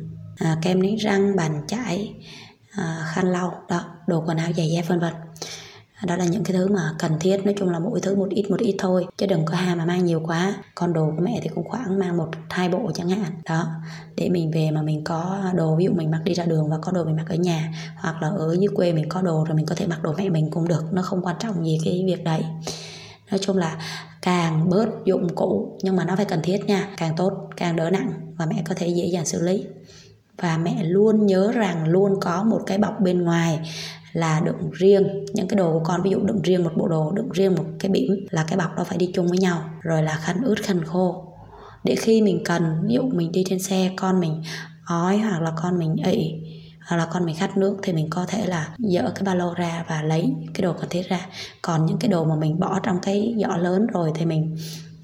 uh, 0.52 0.58
kem 0.62 0.82
đánh 0.82 0.96
răng 0.96 1.36
bàn 1.36 1.62
chải 1.68 2.14
uh, 2.80 3.06
khăn 3.14 3.32
lau 3.32 3.62
đó 3.68 3.84
đồ 4.06 4.24
quần 4.26 4.36
áo 4.36 4.52
giày 4.56 4.68
dép 4.70 4.88
vân 4.88 5.00
vân 5.00 5.12
đó 6.04 6.16
là 6.16 6.24
những 6.24 6.44
cái 6.44 6.56
thứ 6.56 6.68
mà 6.68 6.94
cần 6.98 7.12
thiết. 7.20 7.44
Nói 7.44 7.54
chung 7.58 7.70
là 7.70 7.78
mỗi 7.78 8.00
thứ 8.00 8.16
một 8.16 8.28
ít 8.30 8.50
một 8.50 8.60
ít 8.60 8.74
thôi, 8.78 9.06
chứ 9.16 9.26
đừng 9.26 9.44
có 9.44 9.54
ham 9.54 9.78
mà 9.78 9.84
mang 9.84 10.04
nhiều 10.04 10.22
quá. 10.26 10.54
Con 10.74 10.92
đồ 10.92 11.06
của 11.16 11.22
mẹ 11.22 11.40
thì 11.42 11.48
cũng 11.54 11.64
khoảng 11.64 11.98
mang 11.98 12.16
một, 12.16 12.28
hai 12.50 12.68
bộ 12.68 12.90
chẳng 12.94 13.08
hạn. 13.08 13.32
Đó, 13.44 13.66
để 14.16 14.28
mình 14.28 14.50
về 14.50 14.70
mà 14.70 14.82
mình 14.82 15.04
có 15.04 15.38
đồ, 15.54 15.76
ví 15.76 15.84
dụ 15.84 15.92
mình 15.92 16.10
mặc 16.10 16.20
đi 16.24 16.34
ra 16.34 16.44
đường 16.44 16.70
và 16.70 16.78
có 16.82 16.92
đồ 16.92 17.04
mình 17.04 17.16
mặc 17.16 17.26
ở 17.28 17.34
nhà, 17.34 17.74
hoặc 17.96 18.22
là 18.22 18.28
ở 18.28 18.56
dưới 18.60 18.68
quê 18.74 18.92
mình 18.92 19.08
có 19.08 19.22
đồ 19.22 19.44
rồi 19.44 19.56
mình 19.56 19.66
có 19.66 19.74
thể 19.74 19.86
mặc 19.86 20.02
đồ 20.02 20.14
mẹ 20.18 20.28
mình 20.28 20.50
cũng 20.50 20.68
được. 20.68 20.84
Nó 20.92 21.02
không 21.02 21.22
quan 21.22 21.36
trọng 21.40 21.66
gì 21.66 21.78
cái 21.84 22.04
việc 22.06 22.24
đấy. 22.24 22.44
Nói 23.30 23.38
chung 23.42 23.56
là 23.56 23.78
càng 24.22 24.70
bớt 24.70 24.88
dụng 25.04 25.34
cụ, 25.34 25.78
nhưng 25.82 25.96
mà 25.96 26.04
nó 26.04 26.16
phải 26.16 26.24
cần 26.24 26.40
thiết 26.42 26.64
nha. 26.66 26.88
Càng 26.96 27.16
tốt, 27.16 27.32
càng 27.56 27.76
đỡ 27.76 27.90
nặng 27.90 28.12
và 28.36 28.46
mẹ 28.46 28.62
có 28.68 28.74
thể 28.78 28.88
dễ 28.88 29.06
dàng 29.06 29.26
xử 29.26 29.42
lý 29.42 29.66
và 30.38 30.58
mẹ 30.58 30.84
luôn 30.84 31.26
nhớ 31.26 31.52
rằng 31.52 31.88
luôn 31.88 32.20
có 32.20 32.42
một 32.42 32.60
cái 32.66 32.78
bọc 32.78 33.00
bên 33.00 33.22
ngoài 33.22 33.60
là 34.12 34.40
đựng 34.40 34.70
riêng. 34.72 35.25
Những 35.34 35.48
cái 35.48 35.56
đồ 35.56 35.72
của 35.72 35.84
con, 35.84 36.02
ví 36.02 36.10
dụ 36.10 36.19
đựng 36.20 36.42
riêng 36.42 36.64
một 36.64 36.72
bộ 36.76 36.88
đồ, 36.88 37.12
đựng 37.12 37.31
riêng 37.32 37.54
một 37.54 37.64
cái 37.78 37.90
bỉm 37.90 38.26
là 38.31 38.44
cái 38.48 38.58
bọc 38.58 38.76
đó 38.76 38.84
phải 38.84 38.98
đi 38.98 39.10
chung 39.14 39.28
với 39.28 39.38
nhau, 39.38 39.64
rồi 39.82 40.02
là 40.02 40.16
khăn 40.16 40.36
ướt, 40.44 40.62
khăn 40.62 40.84
khô. 40.84 41.25
Để 41.84 41.94
khi 41.94 42.22
mình 42.22 42.42
cần, 42.44 42.62
ví 42.86 42.94
dụ 42.94 43.02
mình 43.02 43.32
đi 43.32 43.44
trên 43.48 43.58
xe, 43.58 43.90
con 43.96 44.20
mình 44.20 44.42
ói 44.86 45.19
hoặc 45.19 45.42
là 45.42 45.52
con 45.62 45.78
mình 45.78 45.96
ị 45.96 46.34
hoặc 46.88 46.96
là 46.96 47.06
con 47.12 47.25
mình 47.25 47.34
khát 47.37 47.56
nước 47.56 47.76
thì 47.82 47.92
mình 47.92 48.10
có 48.10 48.26
thể 48.28 48.46
là 48.46 48.75
dỡ 48.78 49.12
cái 49.14 49.25
ba 49.25 49.34
lô 49.34 49.54
ra 49.54 49.84
và 49.88 50.02
lấy 50.02 50.34
cái 50.54 50.62
đồ 50.62 50.72
cần 50.72 50.87
thiết 50.90 51.08
ra. 51.08 51.26
Còn 51.62 51.87
những 51.87 51.98
cái 51.98 52.08
đồ 52.08 52.25
mà 52.25 52.37
mình 52.37 52.60
bỏ 52.60 52.80
trong 52.82 52.98
cái 53.02 53.34
giỏ 53.38 53.56
lớn 53.56 53.87
rồi 53.87 54.12
thì 54.14 54.26
mình 54.26 54.56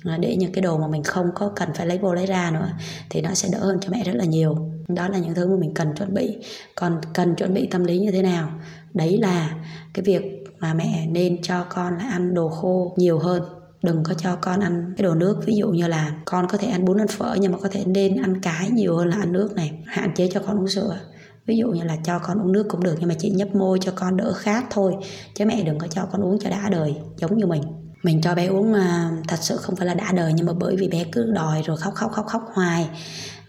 à, 0.05 0.17
để 0.21 0.37
những 0.37 0.53
cái 0.53 0.62
đồ 0.62 0.79
mà 0.79 0.88
mình 0.88 1.03
không 1.03 1.26
có 1.35 1.53
cần 1.56 1.69
phải 1.75 1.87
lấy 1.87 1.99
vô 1.99 2.15
lấy 2.15 2.26
ra 2.26 2.50
nữa 2.50 2.69
thì 3.11 3.21
nó 3.21 3.35
sẽ 3.35 3.49
đỡ 3.53 3.59
hơn 3.59 3.79
cho 3.81 3.88
mẹ 3.93 4.05
rất 4.05 4.15
là 4.15 4.25
nhiều 4.25 4.70
đó 4.95 5.09
là 5.09 5.19
những 5.19 5.35
thứ 5.35 5.49
mà 5.49 5.57
mình 5.61 5.75
cần 5.75 5.95
chuẩn 5.95 6.15
bị. 6.15 6.37
Còn 6.75 7.01
cần 7.15 7.35
chuẩn 7.35 7.55
bị 7.55 7.67
tâm 7.67 7.85
lý 7.85 7.99
như 7.99 8.11
thế 8.11 8.23
nào? 8.23 8.51
Đấy 8.95 9.19
là 9.19 9.55
cái 9.95 10.03
việc 10.03 10.45
mà 10.59 10.75
mẹ 10.75 11.07
nên 11.07 11.43
cho 11.43 11.65
con 11.65 11.99
là 11.99 12.05
ăn 12.11 12.35
đồ 12.35 12.49
khô 12.49 12.95
nhiều 12.97 13.19
hơn. 13.19 13.43
Đừng 13.83 14.03
có 14.03 14.15
cho 14.15 14.37
con 14.37 14.61
ăn 14.61 14.95
cái 14.97 15.03
đồ 15.03 15.15
nước. 15.15 15.47
Ví 15.47 15.57
dụ 15.57 15.69
như 15.69 15.87
là 15.87 16.15
con 16.25 16.47
có 16.49 16.59
thể 16.59 16.69
ăn 16.69 16.85
bún 16.85 17.01
ăn 17.01 17.09
phở 17.09 17.37
nhưng 17.41 17.53
mà 17.53 17.59
có 17.59 17.69
thể 17.69 17.85
nên 17.87 18.23
ăn 18.23 18.41
cái 18.41 18.71
nhiều 18.71 18.97
hơn 18.97 19.09
là 19.09 19.17
ăn 19.17 19.33
nước 19.33 19.53
này. 19.57 19.73
Hạn 19.87 20.15
chế 20.15 20.31
cho 20.33 20.41
con 20.47 20.59
uống 20.59 20.69
sữa. 20.69 20.99
Ví 21.47 21.57
dụ 21.57 21.69
như 21.69 21.83
là 21.85 21.97
cho 22.05 22.19
con 22.19 22.43
uống 22.43 22.53
nước 22.53 22.67
cũng 22.69 22.83
được 22.83 22.97
nhưng 23.01 23.09
mà 23.09 23.15
chỉ 23.19 23.31
nhấp 23.31 23.55
môi 23.55 23.79
cho 23.83 23.93
con 23.95 24.17
đỡ 24.17 24.33
khát 24.33 24.65
thôi. 24.71 24.95
Chứ 25.35 25.45
mẹ 25.45 25.63
đừng 25.63 25.79
có 25.79 25.87
cho 25.87 26.07
con 26.13 26.25
uống 26.25 26.39
cho 26.39 26.51
đã 26.51 26.69
đời 26.71 26.95
giống 27.17 27.37
như 27.37 27.47
mình. 27.47 27.63
Mình 28.03 28.21
cho 28.21 28.35
bé 28.35 28.47
uống 28.47 28.75
à, 28.75 29.11
thật 29.29 29.37
sự 29.41 29.57
không 29.57 29.77
phải 29.77 29.87
là 29.87 29.95
đã 29.95 30.13
đời 30.13 30.33
nhưng 30.33 30.47
mà 30.47 30.53
bởi 30.53 30.77
vì 30.77 30.89
bé 30.89 31.05
cứ 31.13 31.33
đòi 31.33 31.63
rồi 31.63 31.77
khóc 31.77 31.95
khóc 31.95 32.11
khóc 32.13 32.27
khóc 32.27 32.43
hoài 32.55 32.89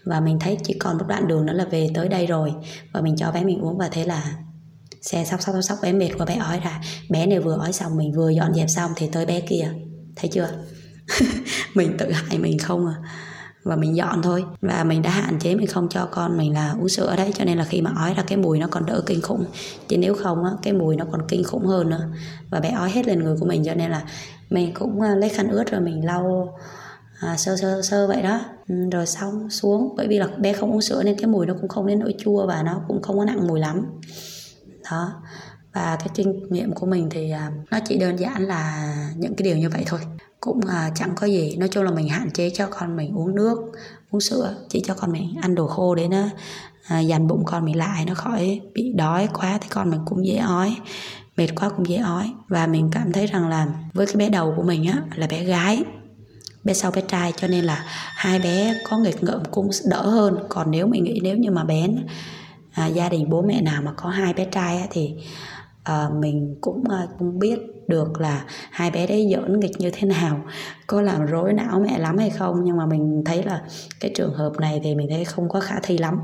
và 0.04 0.20
mình 0.20 0.38
thấy 0.38 0.58
chỉ 0.64 0.74
còn 0.74 0.98
một 0.98 1.04
đoạn 1.08 1.28
đường 1.28 1.46
nữa 1.46 1.52
là 1.52 1.64
về 1.64 1.90
tới 1.94 2.08
đây 2.08 2.26
rồi. 2.26 2.52
Và 2.92 3.00
mình 3.00 3.16
cho 3.16 3.32
bé 3.32 3.44
mình 3.44 3.60
uống 3.60 3.78
và 3.78 3.88
thế 3.92 4.04
là 4.04 4.36
xe 5.02 5.24
sóc 5.24 5.42
sóc 5.42 5.54
sóc 5.62 5.78
bé 5.82 5.92
mệt 5.92 6.10
quá, 6.18 6.26
bé 6.26 6.36
ói 6.36 6.60
ra. 6.64 6.80
Bé 7.10 7.26
này 7.26 7.38
vừa 7.38 7.56
ói 7.58 7.72
xong, 7.72 7.96
mình 7.96 8.12
vừa 8.12 8.30
dọn 8.30 8.54
dẹp 8.54 8.70
xong 8.70 8.90
thì 8.96 9.08
tới 9.12 9.26
bé 9.26 9.40
kia. 9.40 9.72
Thấy 10.16 10.30
chưa? 10.32 10.48
Mình 11.74 11.96
tự 11.98 12.12
hại 12.12 12.38
mình 12.38 12.58
không 12.58 12.86
à. 12.86 12.94
Và 13.64 13.76
mình 13.76 13.96
dọn 13.96 14.22
thôi. 14.22 14.44
Và 14.60 14.84
mình 14.84 15.02
đã 15.02 15.10
hạn 15.10 15.38
chế 15.38 15.54
mình 15.54 15.66
không 15.66 15.88
cho 15.88 16.08
con 16.10 16.38
mình 16.38 16.54
là 16.54 16.74
uống 16.80 16.88
sữa 16.88 17.14
đấy, 17.16 17.32
cho 17.34 17.44
nên 17.44 17.58
là 17.58 17.64
khi 17.64 17.80
mà 17.80 17.92
ói 17.96 18.14
ra 18.14 18.22
cái 18.26 18.38
mùi 18.38 18.58
nó 18.58 18.66
còn 18.70 18.86
đỡ 18.86 19.02
kinh 19.06 19.22
khủng. 19.22 19.44
Chứ 19.88 19.98
nếu 19.98 20.14
không 20.14 20.44
á, 20.44 20.50
cái 20.62 20.72
mùi 20.72 20.96
nó 20.96 21.04
còn 21.12 21.28
kinh 21.28 21.44
khủng 21.44 21.66
hơn 21.66 21.90
nữa. 21.90 22.08
Và 22.50 22.60
bé 22.60 22.70
ói 22.70 22.90
hết 22.90 23.06
lên 23.06 23.24
người 23.24 23.36
của 23.40 23.46
mình, 23.46 23.64
cho 23.64 23.74
nên 23.74 23.90
là 23.90 24.02
mình 24.50 24.74
cũng 24.74 25.00
à, 25.00 25.14
lấy 25.14 25.28
khăn 25.30 25.48
ướt 25.48 25.64
rồi 25.70 25.80
mình 25.80 26.06
lau 26.06 26.54
à, 27.22 27.36
sơ 27.36 27.56
sơ 27.56 27.82
sơ 27.82 28.06
vậy 28.06 28.22
đó. 28.22 28.40
Ừ, 28.68 28.74
rồi 28.92 29.06
xong 29.06 29.50
xuống. 29.50 29.94
Bởi 29.96 30.08
vì 30.08 30.18
là 30.18 30.26
bé 30.26 30.52
không 30.52 30.72
uống 30.72 30.80
sữa 30.80 31.02
nên 31.04 31.16
cái 31.18 31.26
mùi 31.26 31.46
nó 31.46 31.54
cũng 31.60 31.68
không 31.68 31.86
đến 31.86 31.98
nỗi 31.98 32.14
chua 32.18 32.46
và 32.46 32.62
nó 32.62 32.80
cũng 32.88 33.02
không 33.02 33.18
có 33.18 33.24
nặng 33.24 33.46
mùi 33.46 33.60
lắm. 33.60 33.86
Đó. 34.90 35.12
Và 35.72 35.96
cái 35.98 36.08
kinh 36.14 36.42
nghiệm 36.50 36.72
của 36.72 36.86
mình 36.86 37.08
thì 37.10 37.30
à, 37.30 37.50
nó 37.70 37.78
chỉ 37.84 37.98
đơn 37.98 38.16
giản 38.16 38.42
là 38.42 38.94
những 39.16 39.34
cái 39.34 39.44
điều 39.44 39.56
như 39.56 39.68
vậy 39.68 39.82
thôi. 39.86 40.00
Cũng 40.40 40.60
à, 40.68 40.90
chẳng 40.94 41.12
có 41.16 41.26
gì. 41.26 41.56
Nói 41.56 41.68
chung 41.68 41.84
là 41.84 41.90
mình 41.90 42.08
hạn 42.08 42.30
chế 42.30 42.50
cho 42.50 42.66
con 42.70 42.96
mình 42.96 43.16
uống 43.16 43.34
nước 43.34 43.58
uống 44.10 44.20
sữa 44.20 44.54
chỉ 44.68 44.82
cho 44.86 44.94
con 44.94 45.12
mình 45.12 45.34
ăn 45.42 45.54
đồ 45.54 45.66
khô 45.66 45.94
để 45.94 46.08
nó 46.08 46.24
à, 46.86 47.00
dành 47.00 47.28
bụng 47.28 47.42
con 47.46 47.64
mình 47.64 47.76
lại 47.76 48.04
nó 48.04 48.14
khỏi 48.14 48.60
bị 48.74 48.92
đói 48.92 49.28
quá 49.32 49.58
thì 49.62 49.68
con 49.70 49.90
mình 49.90 50.00
cũng 50.06 50.26
dễ 50.26 50.36
ói 50.36 50.76
mệt 51.36 51.48
quá 51.56 51.68
cũng 51.68 51.88
dễ 51.88 51.96
ói. 51.96 52.32
Và 52.48 52.66
mình 52.66 52.90
cảm 52.92 53.12
thấy 53.12 53.26
rằng 53.26 53.48
là 53.48 53.66
với 53.94 54.06
cái 54.06 54.16
bé 54.16 54.28
đầu 54.28 54.54
của 54.56 54.62
mình 54.62 54.84
á 54.84 55.02
là 55.16 55.26
bé 55.26 55.44
gái 55.44 55.82
bé 56.64 56.74
sau 56.74 56.90
bé 56.90 57.02
trai 57.08 57.32
cho 57.36 57.48
nên 57.48 57.64
là 57.64 57.84
hai 58.14 58.38
bé 58.38 58.74
có 58.88 58.98
nghịch 58.98 59.22
ngợm 59.22 59.42
cũng 59.50 59.70
đỡ 59.84 60.02
hơn. 60.02 60.38
Còn 60.48 60.70
nếu 60.70 60.86
mình 60.86 61.04
nghĩ 61.04 61.20
nếu 61.22 61.36
như 61.36 61.50
mà 61.50 61.64
bé 61.64 61.88
à, 62.72 62.86
gia 62.86 63.08
đình 63.08 63.30
bố 63.30 63.42
mẹ 63.42 63.60
nào 63.60 63.82
mà 63.82 63.92
có 63.96 64.08
hai 64.08 64.32
bé 64.32 64.44
trai 64.44 64.76
á, 64.76 64.86
thì 64.90 65.14
à, 65.84 66.08
mình 66.18 66.56
cũng 66.60 66.84
à, 66.90 67.06
cũng 67.18 67.38
biết 67.38 67.58
được 67.88 68.20
là 68.20 68.44
hai 68.70 68.90
bé 68.90 69.06
đấy 69.06 69.28
giỡn 69.32 69.60
nghịch 69.60 69.80
như 69.80 69.90
thế 69.92 70.08
nào 70.08 70.40
có 70.86 71.02
làm 71.02 71.26
rối 71.26 71.52
não 71.52 71.80
mẹ 71.80 71.98
lắm 71.98 72.18
hay 72.18 72.30
không. 72.30 72.64
Nhưng 72.64 72.76
mà 72.76 72.86
mình 72.86 73.22
thấy 73.26 73.42
là 73.42 73.62
cái 74.00 74.10
trường 74.14 74.34
hợp 74.34 74.52
này 74.60 74.80
thì 74.84 74.94
mình 74.94 75.08
thấy 75.10 75.24
không 75.24 75.48
có 75.48 75.60
khả 75.60 75.80
thi 75.82 75.98
lắm. 75.98 76.20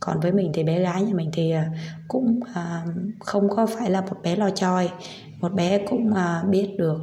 Còn 0.00 0.20
với 0.20 0.32
mình 0.32 0.50
thì 0.54 0.64
bé 0.64 0.80
gái 0.80 1.02
nhà 1.02 1.14
mình 1.14 1.30
thì 1.32 1.50
ờ, 1.50 1.62
cũng 2.08 2.40
à, 2.54 2.84
không 3.20 3.48
có 3.48 3.66
phải 3.66 3.90
là 3.90 4.00
một 4.00 4.16
bé 4.22 4.36
lo 4.36 4.50
choi. 4.50 4.90
Một 5.40 5.52
bé 5.52 5.78
cũng 5.78 6.14
à, 6.14 6.42
biết 6.48 6.68
được 6.78 6.98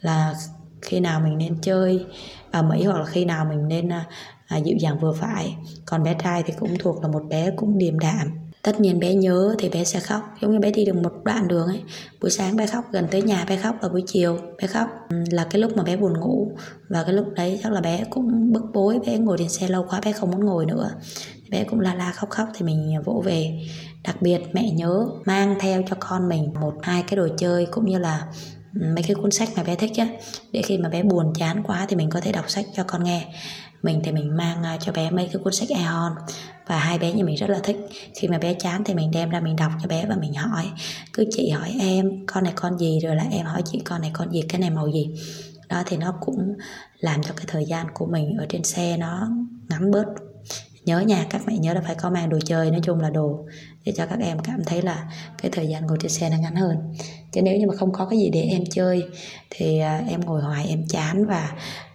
là 0.00 0.34
khi 0.86 1.00
nào 1.00 1.20
mình 1.20 1.38
nên 1.38 1.60
chơi 1.62 2.06
ở 2.50 2.62
Mỹ 2.62 2.84
hoặc 2.84 2.98
là 2.98 3.04
khi 3.04 3.24
nào 3.24 3.44
mình 3.44 3.68
nên 3.68 3.92
à, 3.92 4.04
à, 4.46 4.56
dịu 4.56 4.76
dàng 4.80 4.98
vừa 4.98 5.12
phải. 5.12 5.56
Còn 5.86 6.02
bé 6.02 6.14
trai 6.22 6.42
thì 6.42 6.52
cũng 6.58 6.78
thuộc 6.78 7.02
là 7.02 7.08
một 7.08 7.22
bé 7.28 7.50
cũng 7.56 7.78
điềm 7.78 7.98
đạm. 7.98 8.38
Tất 8.62 8.80
nhiên 8.80 9.00
bé 9.00 9.14
nhớ 9.14 9.54
thì 9.58 9.68
bé 9.68 9.84
sẽ 9.84 10.00
khóc 10.00 10.22
giống 10.40 10.52
như 10.52 10.58
bé 10.58 10.70
đi 10.70 10.84
được 10.84 10.96
một 10.96 11.12
đoạn 11.24 11.48
đường 11.48 11.66
ấy. 11.66 11.82
Buổi 12.20 12.30
sáng 12.30 12.56
bé 12.56 12.66
khóc 12.66 12.84
gần 12.92 13.06
tới 13.10 13.22
nhà 13.22 13.44
bé 13.48 13.56
khóc 13.56 13.76
và 13.82 13.88
buổi 13.88 14.02
chiều 14.06 14.38
bé 14.58 14.66
khóc. 14.66 14.88
Là 15.30 15.46
cái 15.50 15.60
lúc 15.60 15.76
mà 15.76 15.82
bé 15.82 15.96
buồn 15.96 16.20
ngủ 16.20 16.52
và 16.88 17.02
cái 17.02 17.12
lúc 17.12 17.26
đấy 17.34 17.60
chắc 17.62 17.72
là 17.72 17.80
bé 17.80 18.04
cũng 18.10 18.52
bức 18.52 18.62
bối 18.72 18.98
bé 19.06 19.18
ngồi 19.18 19.38
trên 19.38 19.48
xe 19.48 19.68
lâu 19.68 19.86
quá 19.88 20.00
bé 20.04 20.12
không 20.12 20.30
muốn 20.30 20.44
ngồi 20.44 20.66
nữa. 20.66 20.90
Bé 21.50 21.64
cũng 21.64 21.80
la 21.80 21.94
la 21.94 22.12
khóc 22.12 22.30
khóc 22.30 22.48
thì 22.54 22.66
mình 22.66 23.02
vỗ 23.04 23.22
về. 23.24 23.60
Đặc 24.04 24.22
biệt 24.22 24.40
mẹ 24.52 24.70
nhớ 24.70 25.06
mang 25.24 25.56
theo 25.60 25.82
cho 25.88 25.96
con 26.00 26.28
mình 26.28 26.54
một 26.60 26.74
hai 26.82 27.02
cái 27.02 27.16
đồ 27.16 27.28
chơi 27.38 27.66
cũng 27.66 27.86
như 27.86 27.98
là 27.98 28.26
mấy 28.80 29.02
cái 29.02 29.14
cuốn 29.14 29.30
sách 29.30 29.48
mà 29.56 29.62
bé 29.62 29.74
thích 29.74 29.92
á 29.96 30.08
để 30.52 30.62
khi 30.62 30.78
mà 30.78 30.88
bé 30.88 31.02
buồn, 31.02 31.32
chán 31.34 31.62
quá 31.62 31.86
thì 31.88 31.96
mình 31.96 32.10
có 32.10 32.20
thể 32.20 32.32
đọc 32.32 32.50
sách 32.50 32.64
cho 32.74 32.84
con 32.86 33.04
nghe. 33.04 33.24
Mình 33.82 34.00
thì 34.04 34.12
mình 34.12 34.36
mang 34.36 34.62
à, 34.62 34.76
cho 34.80 34.92
bé 34.92 35.10
mấy 35.10 35.28
cái 35.32 35.42
cuốn 35.44 35.52
sách 35.52 35.68
Aeon. 35.68 36.12
Và 36.66 36.78
hai 36.78 36.98
bé 36.98 37.12
nhà 37.12 37.24
mình 37.24 37.36
rất 37.36 37.50
là 37.50 37.58
thích. 37.62 37.76
Khi 38.14 38.28
mà 38.28 38.38
bé 38.38 38.54
chán 38.54 38.84
thì 38.84 38.94
mình 38.94 39.10
đem 39.10 39.30
ra 39.30 39.40
mình 39.40 39.56
đọc 39.56 39.72
cho 39.82 39.88
bé 39.88 40.06
và 40.08 40.16
mình 40.20 40.34
hỏi. 40.34 40.64
Cứ 41.12 41.24
chị 41.30 41.50
hỏi 41.50 41.74
em, 41.80 42.26
con 42.26 42.44
này 42.44 42.52
con 42.56 42.78
gì? 42.78 42.98
Rồi 43.02 43.16
là 43.16 43.24
em 43.30 43.46
hỏi 43.46 43.62
chị, 43.64 43.80
con 43.84 44.00
này 44.00 44.10
con 44.14 44.32
gì? 44.32 44.42
Cái 44.48 44.60
này 44.60 44.70
màu 44.70 44.90
gì? 44.92 45.14
Đó 45.68 45.82
thì 45.86 45.96
nó 45.96 46.14
cũng 46.20 46.54
làm 46.98 47.22
cho 47.22 47.30
cái 47.36 47.44
thời 47.48 47.64
gian 47.64 47.86
của 47.94 48.06
mình 48.06 48.36
ở 48.38 48.46
trên 48.48 48.64
xe 48.64 48.96
nó 48.96 49.28
ngắn 49.68 49.90
bớt 49.90 50.04
nhớ 50.86 51.00
nhà 51.00 51.26
các 51.30 51.42
mẹ 51.46 51.58
nhớ 51.58 51.74
là 51.74 51.80
phải 51.80 51.94
có 51.94 52.10
mang 52.10 52.28
đồ 52.28 52.38
chơi 52.44 52.70
nói 52.70 52.80
chung 52.82 53.00
là 53.00 53.10
đồ 53.10 53.46
để 53.84 53.92
cho 53.96 54.06
các 54.06 54.20
em 54.20 54.38
cảm 54.38 54.64
thấy 54.66 54.82
là 54.82 55.10
cái 55.42 55.50
thời 55.50 55.68
gian 55.68 55.86
ngồi 55.86 55.98
trên 56.00 56.10
xe 56.10 56.30
nó 56.30 56.36
ngắn 56.36 56.56
hơn. 56.56 56.76
Chứ 57.32 57.42
nếu 57.42 57.56
như 57.56 57.66
mà 57.66 57.74
không 57.74 57.92
có 57.92 58.06
cái 58.06 58.18
gì 58.18 58.30
để 58.30 58.40
em 58.40 58.62
chơi 58.70 59.04
thì 59.50 59.78
à, 59.78 60.02
em 60.08 60.20
ngồi 60.20 60.42
hoài 60.42 60.66
em 60.68 60.86
chán 60.88 61.26
và 61.26 61.52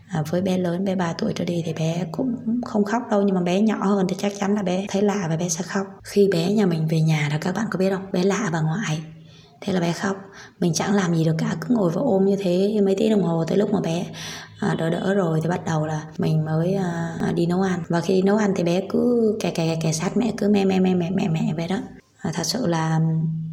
à, 0.07 0.24
với 0.29 0.41
bé 0.41 0.57
lớn 0.57 0.86
bé 0.86 0.95
3 0.95 1.13
tuổi 1.13 1.33
trở 1.36 1.45
đi 1.45 1.63
thì 1.65 1.74
bé 1.74 2.05
cũng 2.12 2.36
không 2.65 2.86
khóc 2.86 3.03
đâu 3.12 3.21
nhưng 3.21 3.36
mà 3.36 3.41
bé 3.41 3.62
nhỏ 3.62 3.86
hơn 3.86 4.05
thì 4.10 4.15
chắc 4.19 4.31
chắn 4.39 4.55
là 4.55 4.63
bé 4.63 4.86
thấy 4.89 5.01
lạ 5.01 5.25
và 5.29 5.38
bé 5.38 5.50
sẽ 5.50 5.63
khóc. 5.63 5.88
Khi 6.03 6.29
bé 6.31 6.53
nhà 6.53 6.65
mình 6.65 6.88
về 6.88 7.01
nhà 7.01 7.29
là 7.31 7.38
các 7.41 7.55
bạn 7.55 7.65
có 7.71 7.79
biết 7.79 7.89
không? 7.89 8.12
Bé 8.12 8.24
lạ 8.24 8.50
bà 8.53 8.62
ngoại 8.62 9.01
thế 9.62 9.74
là 9.74 9.80
bé 9.80 9.91
khóc. 9.91 10.15
Mình 10.60 10.74
chẳng 10.74 10.94
làm 10.94 11.15
gì 11.15 11.24
được 11.24 11.36
cả 11.38 11.56
cứ 11.62 11.75
ngồi 11.75 11.91
và 11.91 12.01
ôm 12.01 12.25
như 12.25 12.36
thế 12.39 12.82
mấy 12.86 12.96
tiếng 12.98 13.12
đồng 13.12 13.24
hồ 13.24 13.46
tới 13.48 13.58
lúc 13.58 13.74
mà 13.74 13.80
bé 13.82 14.06
à, 14.60 14.75
đỡ 14.77 14.89
đỡ 14.89 15.13
rồi 15.13 15.39
thì 15.44 15.50
bắt 15.50 15.65
đầu 15.65 15.86
là 15.86 16.03
mình 16.18 16.46
mới 16.46 16.74
à, 16.74 17.15
à 17.22 17.32
đi 17.32 17.46
nấu 17.46 17.62
ăn. 17.62 17.84
Và 17.89 18.01
khi 18.01 18.22
nấu 18.22 18.38
ăn 18.38 18.53
thì 18.56 18.63
bé 18.63 18.82
cứ 18.89 19.38
kè 19.39 19.51
kè 19.51 19.75
kè 19.84 19.91
sát 19.91 20.18
mẹ 20.18 20.32
cứ 20.38 20.50
me 20.50 20.65
me 20.65 20.80
me 20.80 20.94
mẹ 20.94 21.10
mẹ 21.10 21.27
mẹ 21.27 21.53
vậy 21.58 21.68
đó. 21.68 21.77
À, 22.22 22.32
thật 22.34 22.44
sự 22.44 22.68
là 22.68 23.00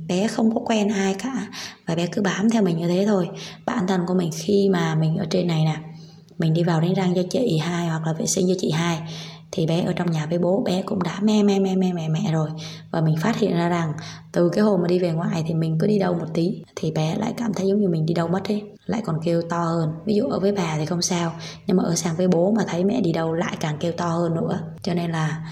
bé 0.09 0.29
không 0.29 0.55
có 0.55 0.61
quen 0.61 0.89
ai 0.89 1.15
cả 1.15 1.47
và 1.87 1.95
bé 1.95 2.07
cứ 2.07 2.23
bám 2.23 2.51
theo 2.51 2.63
mình 2.63 2.79
như 2.79 2.89
thế 2.89 3.05
thôi. 3.09 3.29
Bản 3.67 3.87
thân 3.87 4.01
của 4.07 4.15
mình 4.15 4.31
khi 4.35 4.69
mà 4.69 4.95
mình 4.95 5.17
ở 5.17 5.27
trên 5.31 5.47
này 5.47 5.65
nè 5.65 5.77
mình 6.39 6.55
đi 6.55 6.63
vào 6.63 6.81
đánh 6.81 6.95
răng 6.95 7.15
cho 7.15 7.23
chị 7.31 7.59
hai 7.59 7.89
hoặc 7.89 8.07
là 8.07 8.13
vệ 8.13 8.27
sinh 8.27 8.47
cho 8.49 8.55
chị 8.59 8.71
hai 8.71 8.99
thì 9.53 9.67
bé 9.67 9.85
ở 9.85 9.93
trong 9.93 10.11
nhà 10.11 10.27
với 10.27 10.39
bố, 10.39 10.63
bé 10.67 10.83
cũng 10.83 11.03
đã 11.03 11.19
me 11.23 11.43
me 11.43 11.59
me 11.59 11.77
me, 11.77 11.93
mẹ 11.93 12.09
mẹ 12.09 12.33
rồi. 12.33 12.49
Và 12.91 13.01
mình 13.01 13.17
phát 13.17 13.39
hiện 13.39 13.57
ra 13.57 13.69
rằng 13.69 13.93
từ 14.33 14.51
cái 14.53 14.65
hôm 14.65 14.83
mà 14.83 14.89
đi 14.89 14.99
về 14.99 15.13
ngoại 15.13 15.45
thì 15.49 15.55
mình 15.55 15.79
cứ 15.81 15.87
đi 15.87 15.99
đâu 15.99 16.15
một 16.15 16.27
tí, 16.35 16.63
thì 16.77 16.91
bé 16.91 17.15
lại 17.19 17.35
cảm 17.37 17.55
thấy 17.55 17.67
giống 17.67 17.81
như 17.81 17.89
mình 17.89 18.07
đi 18.07 18.15
đâu 18.15 18.29
mất 18.29 18.49
ấy 18.49 18.63
lại 18.87 19.03
còn 19.05 19.17
kêu 19.25 19.43
to 19.43 19.59
hơn. 19.59 19.91
Ví 20.07 20.15
dụ 20.15 20.25
ở 20.25 20.41
với 20.41 20.53
bà 20.53 20.75
thì 20.79 20.87
không 20.87 21.03
sao, 21.03 21.33
nhưng 21.67 21.77
mà 21.77 21.83
ở 21.83 21.95
sang 21.95 22.17
với 22.17 22.29
bố 22.29 22.53
mà 22.57 22.65
thấy 22.69 22.85
mẹ 22.85 23.01
đi 23.01 23.13
đâu 23.13 23.33
lại 23.33 23.57
càng 23.61 23.77
kêu 23.81 23.93
to 23.93 24.09
hơn 24.09 24.35
nữa. 24.35 24.61
Cho 24.83 24.95
nên 24.95 25.11
là 25.11 25.47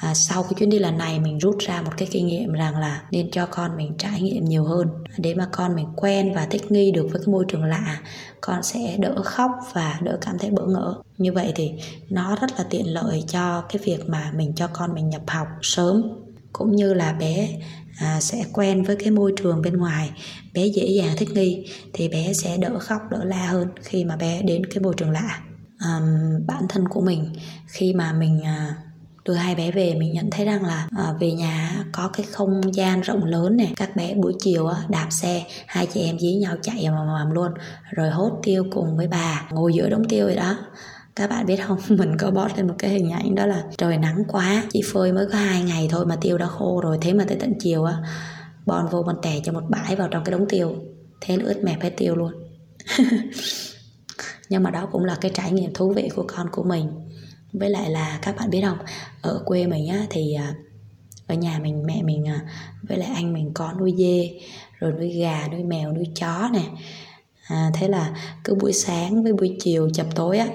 à, 0.00 0.14
sau 0.14 0.42
cái 0.42 0.52
chuyến 0.58 0.70
đi 0.70 0.78
lần 0.78 0.98
này 0.98 1.20
mình 1.20 1.38
rút 1.38 1.58
ra 1.58 1.82
một 1.82 1.92
cái 1.96 2.08
kinh 2.10 2.26
nghiệm 2.26 2.52
rằng 2.52 2.76
là 2.76 3.02
nên 3.10 3.30
cho 3.30 3.46
con 3.46 3.76
mình 3.76 3.94
trải 3.98 4.22
nghiệm 4.22 4.44
nhiều 4.44 4.64
hơn. 4.64 4.88
Để 5.18 5.34
mà 5.34 5.48
con 5.52 5.76
mình 5.76 5.86
quen 5.96 6.32
và 6.34 6.46
thích 6.46 6.70
nghi 6.70 6.90
được 6.90 7.08
với 7.12 7.20
cái 7.20 7.32
môi 7.32 7.44
trường 7.48 7.64
lạ 7.64 8.00
con 8.40 8.62
sẽ 8.62 8.96
đỡ 8.98 9.22
khóc 9.24 9.50
và 9.72 9.98
đỡ 10.02 10.18
cảm 10.20 10.38
thấy 10.38 10.50
bỡ 10.50 10.66
ngỡ. 10.66 10.94
Như 11.18 11.32
vậy 11.32 11.52
thì 11.54 11.72
nó 12.10 12.36
rất 12.40 12.50
là 12.58 12.64
tiện 12.70 12.94
lợi 12.94 13.24
cho 13.28 13.60
cái 13.68 13.82
việc 13.84 14.08
mà 14.08 14.32
mình 14.36 14.52
cho 14.56 14.66
con 14.66 14.94
mình 14.94 15.08
nhập 15.08 15.22
học 15.26 15.48
sớm. 15.62 16.02
Cũng 16.52 16.76
như 16.76 16.94
là 16.94 17.12
bé 17.12 17.48
à, 17.98 18.20
sẽ 18.20 18.44
quen 18.52 18.82
với 18.82 18.96
cái 18.96 19.10
môi 19.10 19.32
trường 19.36 19.62
bên 19.62 19.76
ngoài 19.76 20.10
bé 20.54 20.66
dễ 20.66 20.86
dàng 20.86 21.16
thích 21.16 21.28
nghi 21.34 21.66
thì 21.92 22.08
bé 22.08 22.32
sẽ 22.32 22.56
đỡ 22.56 22.78
khóc 22.78 23.00
đỡ 23.10 23.24
la 23.24 23.46
hơn 23.46 23.68
khi 23.82 24.04
mà 24.04 24.16
bé 24.16 24.42
đến 24.42 24.66
cái 24.66 24.82
môi 24.82 24.94
trường 24.96 25.10
lạ. 25.10 25.40
À, 25.78 26.00
bản 26.46 26.62
thân 26.68 26.88
của 26.88 27.00
mình 27.00 27.32
khi 27.66 27.92
mà 27.92 28.12
mình 28.12 28.40
à, 28.44 28.76
đưa 29.26 29.34
hai 29.34 29.54
bé 29.54 29.70
về 29.70 29.94
mình 29.94 30.12
nhận 30.12 30.30
thấy 30.30 30.46
rằng 30.46 30.64
là 30.64 30.88
à, 30.96 31.12
về 31.20 31.32
nhà 31.32 31.84
có 31.92 32.10
cái 32.12 32.26
không 32.32 32.74
gian 32.74 33.00
rộng 33.00 33.24
lớn 33.24 33.56
này. 33.56 33.72
Các 33.76 33.96
bé 33.96 34.14
buổi 34.14 34.34
chiều 34.38 34.66
á, 34.66 34.76
đạp 34.88 35.06
xe 35.10 35.44
hai 35.66 35.86
chị 35.86 36.00
em 36.00 36.18
dí 36.18 36.32
nhau 36.32 36.56
chạy 36.62 36.88
mà 36.88 37.04
mầm 37.04 37.30
luôn 37.30 37.52
rồi 37.90 38.10
hốt 38.10 38.40
tiêu 38.42 38.64
cùng 38.72 38.96
với 38.96 39.08
bà 39.08 39.48
ngồi 39.50 39.72
giữa 39.74 39.88
đống 39.88 40.04
tiêu 40.08 40.26
vậy 40.26 40.36
đó. 40.36 40.58
Các 41.16 41.30
bạn 41.30 41.46
biết 41.46 41.56
không? 41.56 41.78
Mình 41.88 42.16
có 42.18 42.30
post 42.30 42.56
lên 42.56 42.66
một 42.66 42.74
cái 42.78 42.90
hình 42.90 43.10
ảnh 43.10 43.34
đó 43.34 43.46
là 43.46 43.62
trời 43.78 43.98
nắng 43.98 44.24
quá 44.28 44.62
chỉ 44.70 44.82
phơi 44.92 45.12
mới 45.12 45.26
có 45.32 45.38
hai 45.38 45.62
ngày 45.62 45.88
thôi 45.90 46.06
mà 46.06 46.16
tiêu 46.16 46.38
đã 46.38 46.46
khô 46.46 46.80
rồi. 46.80 46.98
Thế 47.00 47.12
mà 47.12 47.24
tới 47.28 47.36
tận 47.40 47.52
chiều 47.60 47.84
á 47.84 47.96
bon 48.66 48.88
vô 48.90 49.02
bon 49.02 49.16
tè 49.22 49.40
cho 49.44 49.52
một 49.52 49.62
bãi 49.68 49.96
vào 49.96 50.08
trong 50.08 50.24
cái 50.24 50.32
đống 50.32 50.48
tiêu. 50.48 50.74
Thế 51.20 51.36
nó 51.36 51.44
ướt 51.44 51.64
mẹp 51.64 51.82
hết 51.82 51.90
tiêu 51.96 52.16
luôn. 52.16 52.32
Nhưng 54.48 54.62
mà 54.62 54.70
đó 54.70 54.88
cũng 54.92 55.04
là 55.04 55.16
cái 55.20 55.30
trải 55.34 55.52
nghiệm 55.52 55.74
thú 55.74 55.92
vị 55.92 56.08
của 56.16 56.24
con 56.26 56.46
của 56.52 56.62
mình 56.62 57.05
với 57.52 57.70
lại 57.70 57.90
là 57.90 58.18
các 58.22 58.36
bạn 58.36 58.50
biết 58.50 58.62
không 58.64 58.78
ở 59.22 59.42
quê 59.44 59.66
mình 59.66 59.88
á 59.88 60.06
thì 60.10 60.34
à, 60.34 60.54
ở 61.26 61.34
nhà 61.34 61.58
mình 61.62 61.82
mẹ 61.86 62.02
mình 62.02 62.28
à, 62.28 62.40
với 62.82 62.98
lại 62.98 63.08
anh 63.14 63.32
mình 63.32 63.50
có 63.54 63.72
nuôi 63.72 63.94
dê 63.98 64.40
rồi 64.78 64.92
nuôi 64.92 65.08
gà 65.08 65.48
nuôi 65.52 65.64
mèo 65.64 65.92
nuôi 65.92 66.06
chó 66.20 66.50
nè. 66.52 66.62
À, 67.48 67.70
thế 67.74 67.88
là 67.88 68.16
cứ 68.44 68.54
buổi 68.54 68.72
sáng 68.72 69.22
với 69.22 69.32
buổi 69.32 69.56
chiều 69.60 69.90
chập 69.90 70.06
tối 70.14 70.38
á 70.38 70.46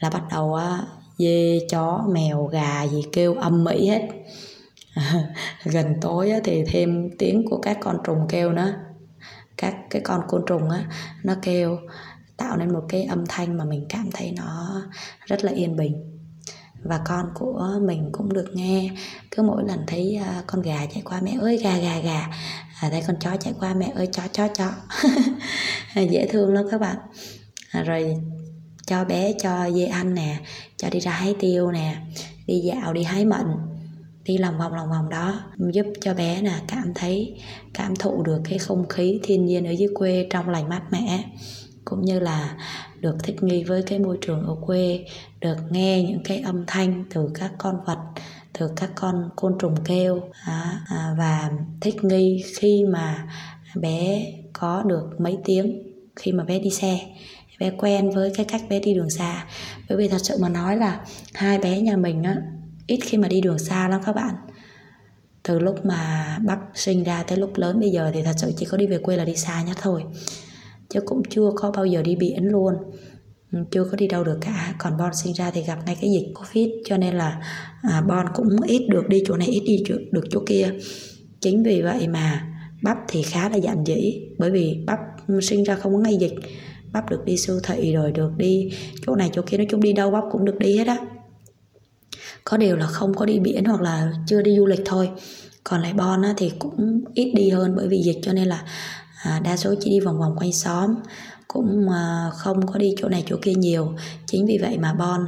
là 0.00 0.10
bắt 0.10 0.22
đầu 0.30 0.54
á 0.54 0.82
dê 1.18 1.60
chó 1.70 2.04
mèo 2.12 2.46
gà 2.46 2.86
gì 2.86 3.02
kêu 3.12 3.34
âm 3.34 3.64
mỹ 3.64 3.88
hết. 3.88 4.08
Gần 5.64 5.94
tối 6.00 6.30
á, 6.30 6.38
thì 6.44 6.64
thêm 6.66 7.10
tiếng 7.18 7.44
của 7.50 7.58
các 7.58 7.78
con 7.80 7.98
trùng 8.04 8.26
kêu 8.28 8.52
nữa. 8.52 8.74
Các 9.56 9.76
cái 9.90 10.02
con 10.04 10.20
côn 10.28 10.42
trùng 10.46 10.70
á 10.70 10.84
nó 11.22 11.34
kêu 11.42 11.78
tạo 12.36 12.56
nên 12.56 12.72
một 12.72 12.82
cái 12.88 13.04
âm 13.04 13.24
thanh 13.28 13.58
mà 13.58 13.64
mình 13.64 13.86
cảm 13.88 14.10
thấy 14.14 14.32
nó 14.36 14.82
rất 15.26 15.44
là 15.44 15.52
yên 15.52 15.76
bình 15.76 16.11
và 16.82 17.00
con 17.04 17.26
của 17.34 17.78
mình 17.82 18.08
cũng 18.12 18.32
được 18.32 18.46
nghe. 18.54 18.90
Cứ 19.30 19.42
mỗi 19.42 19.64
lần 19.66 19.78
thấy 19.86 20.20
uh, 20.20 20.46
con 20.46 20.62
gà 20.62 20.86
chạy 20.94 21.02
qua 21.04 21.20
mẹ 21.20 21.36
ơi 21.40 21.56
gà 21.56 21.78
gà 21.78 21.98
gà. 21.98 22.28
À, 22.80 22.88
thấy 22.90 23.02
con 23.06 23.16
chó 23.20 23.36
chạy 23.36 23.54
qua 23.60 23.74
mẹ 23.74 23.92
ơi 23.94 24.08
chó 24.12 24.22
chó 24.32 24.48
chó. 24.48 24.70
Dễ 26.10 26.28
thương 26.30 26.54
lắm 26.54 26.64
các 26.70 26.80
bạn. 26.80 26.96
À, 27.70 27.82
rồi 27.82 28.16
cho 28.86 29.04
bé 29.04 29.32
cho 29.42 29.70
dê 29.70 29.84
ăn 29.84 30.14
nè 30.14 30.36
cho 30.76 30.90
đi 30.90 31.00
ra 31.00 31.10
hái 31.10 31.34
tiêu 31.40 31.70
nè 31.72 31.96
đi 32.46 32.60
dạo 32.60 32.92
đi 32.92 33.02
hái 33.02 33.24
mận 33.24 33.46
đi 34.24 34.38
lòng 34.38 34.58
vòng 34.58 34.74
lòng 34.74 34.90
vòng 34.90 35.08
đó 35.08 35.40
giúp 35.72 35.86
cho 36.00 36.14
bé 36.14 36.42
là 36.42 36.60
cảm 36.68 36.92
thấy 36.94 37.40
cảm 37.74 37.96
thụ 37.96 38.22
được 38.22 38.40
cái 38.44 38.58
không 38.58 38.88
khí 38.88 39.20
thiên 39.22 39.46
nhiên 39.46 39.66
ở 39.66 39.70
dưới 39.70 39.88
quê 39.94 40.26
trong 40.30 40.48
lành 40.48 40.68
mát 40.68 40.82
mẻ. 40.90 41.24
Cũng 41.84 42.02
như 42.04 42.20
là 42.20 42.56
được 43.02 43.16
thích 43.22 43.42
nghi 43.42 43.64
với 43.64 43.82
cái 43.82 43.98
môi 43.98 44.18
trường 44.20 44.42
ở 44.46 44.54
quê 44.66 45.04
được 45.40 45.56
nghe 45.70 46.02
những 46.02 46.22
cái 46.24 46.40
âm 46.40 46.64
thanh 46.66 47.04
từ 47.14 47.30
các 47.34 47.52
con 47.58 47.76
vật 47.86 47.98
từ 48.58 48.70
các 48.76 48.90
con 48.94 49.30
côn 49.36 49.58
trùng 49.58 49.74
kêu 49.84 50.20
à, 50.44 50.80
à, 50.86 51.14
và 51.18 51.50
thích 51.80 52.04
nghi 52.04 52.44
khi 52.56 52.84
mà 52.92 53.28
bé 53.76 54.26
có 54.52 54.82
được 54.82 55.10
mấy 55.18 55.38
tiếng 55.44 55.82
khi 56.16 56.32
mà 56.32 56.44
bé 56.44 56.58
đi 56.58 56.70
xe 56.70 57.00
bé 57.62 57.70
quen 57.78 58.10
với 58.10 58.32
cái 58.34 58.46
cách 58.46 58.62
bé 58.68 58.80
đi 58.80 58.94
đường 58.94 59.10
xa. 59.10 59.46
Bởi 59.88 59.98
vì 59.98 60.08
thật 60.08 60.18
sự 60.22 60.36
mà 60.40 60.48
nói 60.48 60.76
là 60.76 61.00
hai 61.34 61.58
bé 61.58 61.80
nhà 61.80 61.96
mình 61.96 62.22
á 62.22 62.36
ít 62.86 62.98
khi 63.02 63.18
mà 63.18 63.28
đi 63.28 63.40
đường 63.40 63.58
xa 63.58 63.88
lắm 63.88 64.00
các 64.06 64.12
bạn. 64.12 64.34
Từ 65.42 65.58
lúc 65.58 65.86
mà 65.86 66.38
bắc 66.46 66.58
sinh 66.74 67.04
ra 67.04 67.22
tới 67.22 67.38
lúc 67.38 67.50
lớn 67.56 67.80
bây 67.80 67.90
giờ 67.90 68.10
thì 68.14 68.22
thật 68.22 68.34
sự 68.36 68.52
chỉ 68.56 68.66
có 68.66 68.76
đi 68.76 68.86
về 68.86 68.98
quê 68.98 69.16
là 69.16 69.24
đi 69.24 69.36
xa 69.36 69.62
nhất 69.62 69.76
thôi 69.80 70.04
chứ 70.92 71.00
cũng 71.00 71.22
chưa 71.30 71.50
có 71.56 71.70
bao 71.70 71.86
giờ 71.86 72.02
đi 72.02 72.16
biển 72.16 72.44
luôn. 72.44 72.74
Ừ, 73.52 73.58
chưa 73.70 73.84
có 73.84 73.96
đi 73.96 74.08
đâu 74.08 74.24
được 74.24 74.38
cả. 74.40 74.74
Còn 74.78 74.96
Bon 74.98 75.10
sinh 75.14 75.32
ra 75.32 75.50
thì 75.50 75.62
gặp 75.62 75.78
ngay 75.86 75.96
cái 76.00 76.10
dịch 76.10 76.32
Covid 76.34 76.68
cho 76.84 76.96
nên 76.96 77.14
là 77.14 77.42
à, 77.82 78.00
Bon 78.08 78.26
cũng 78.34 78.48
ít 78.66 78.86
được 78.90 79.08
đi 79.08 79.22
chỗ 79.26 79.36
này 79.36 79.48
ít 79.48 79.62
đi 79.66 79.94
được 80.12 80.24
chỗ 80.30 80.42
kia. 80.46 80.70
Chính 81.40 81.62
vì 81.62 81.82
vậy 81.82 82.08
mà 82.08 82.48
bắp 82.82 82.96
thì 83.08 83.22
khá 83.22 83.48
là 83.48 83.58
dạn 83.58 83.84
dĩ 83.84 84.20
bởi 84.38 84.50
vì 84.50 84.84
bắp 84.86 84.98
sinh 85.42 85.62
ra 85.62 85.76
không 85.76 85.92
có 85.92 85.98
ngay 85.98 86.16
dịch. 86.16 86.34
Bắp 86.92 87.10
được 87.10 87.24
đi 87.24 87.36
siêu 87.36 87.60
thị 87.62 87.92
rồi 87.92 88.12
được 88.12 88.30
đi 88.36 88.72
chỗ 89.06 89.14
này 89.14 89.30
chỗ 89.32 89.42
kia 89.46 89.56
nói 89.56 89.66
chung 89.70 89.80
đi 89.80 89.92
đâu 89.92 90.10
bắp 90.10 90.24
cũng 90.32 90.44
được 90.44 90.58
đi 90.58 90.76
hết 90.76 90.86
á. 90.86 90.96
Có 92.44 92.56
điều 92.56 92.76
là 92.76 92.86
không 92.86 93.14
có 93.14 93.26
đi 93.26 93.38
biển 93.38 93.64
hoặc 93.64 93.80
là 93.80 94.12
chưa 94.26 94.42
đi 94.42 94.56
du 94.56 94.66
lịch 94.66 94.82
thôi. 94.84 95.10
Còn 95.64 95.82
lại 95.82 95.92
Bon 95.92 96.22
á, 96.22 96.34
thì 96.36 96.52
cũng 96.58 97.04
ít 97.14 97.32
đi 97.36 97.50
hơn 97.50 97.74
bởi 97.76 97.88
vì 97.88 97.98
dịch 97.98 98.18
cho 98.22 98.32
nên 98.32 98.48
là 98.48 98.64
à, 99.22 99.40
đa 99.44 99.56
số 99.56 99.74
chỉ 99.80 99.90
đi 99.90 100.00
vòng 100.00 100.18
vòng 100.18 100.36
quanh 100.36 100.52
xóm 100.52 100.94
cũng 101.48 101.88
à, 101.90 102.30
không 102.34 102.66
có 102.66 102.78
đi 102.78 102.94
chỗ 102.98 103.08
này 103.08 103.24
chỗ 103.26 103.36
kia 103.42 103.54
nhiều. 103.54 103.94
Chính 104.26 104.46
vì 104.46 104.58
vậy 104.58 104.78
mà 104.78 104.92
Bon 104.92 105.26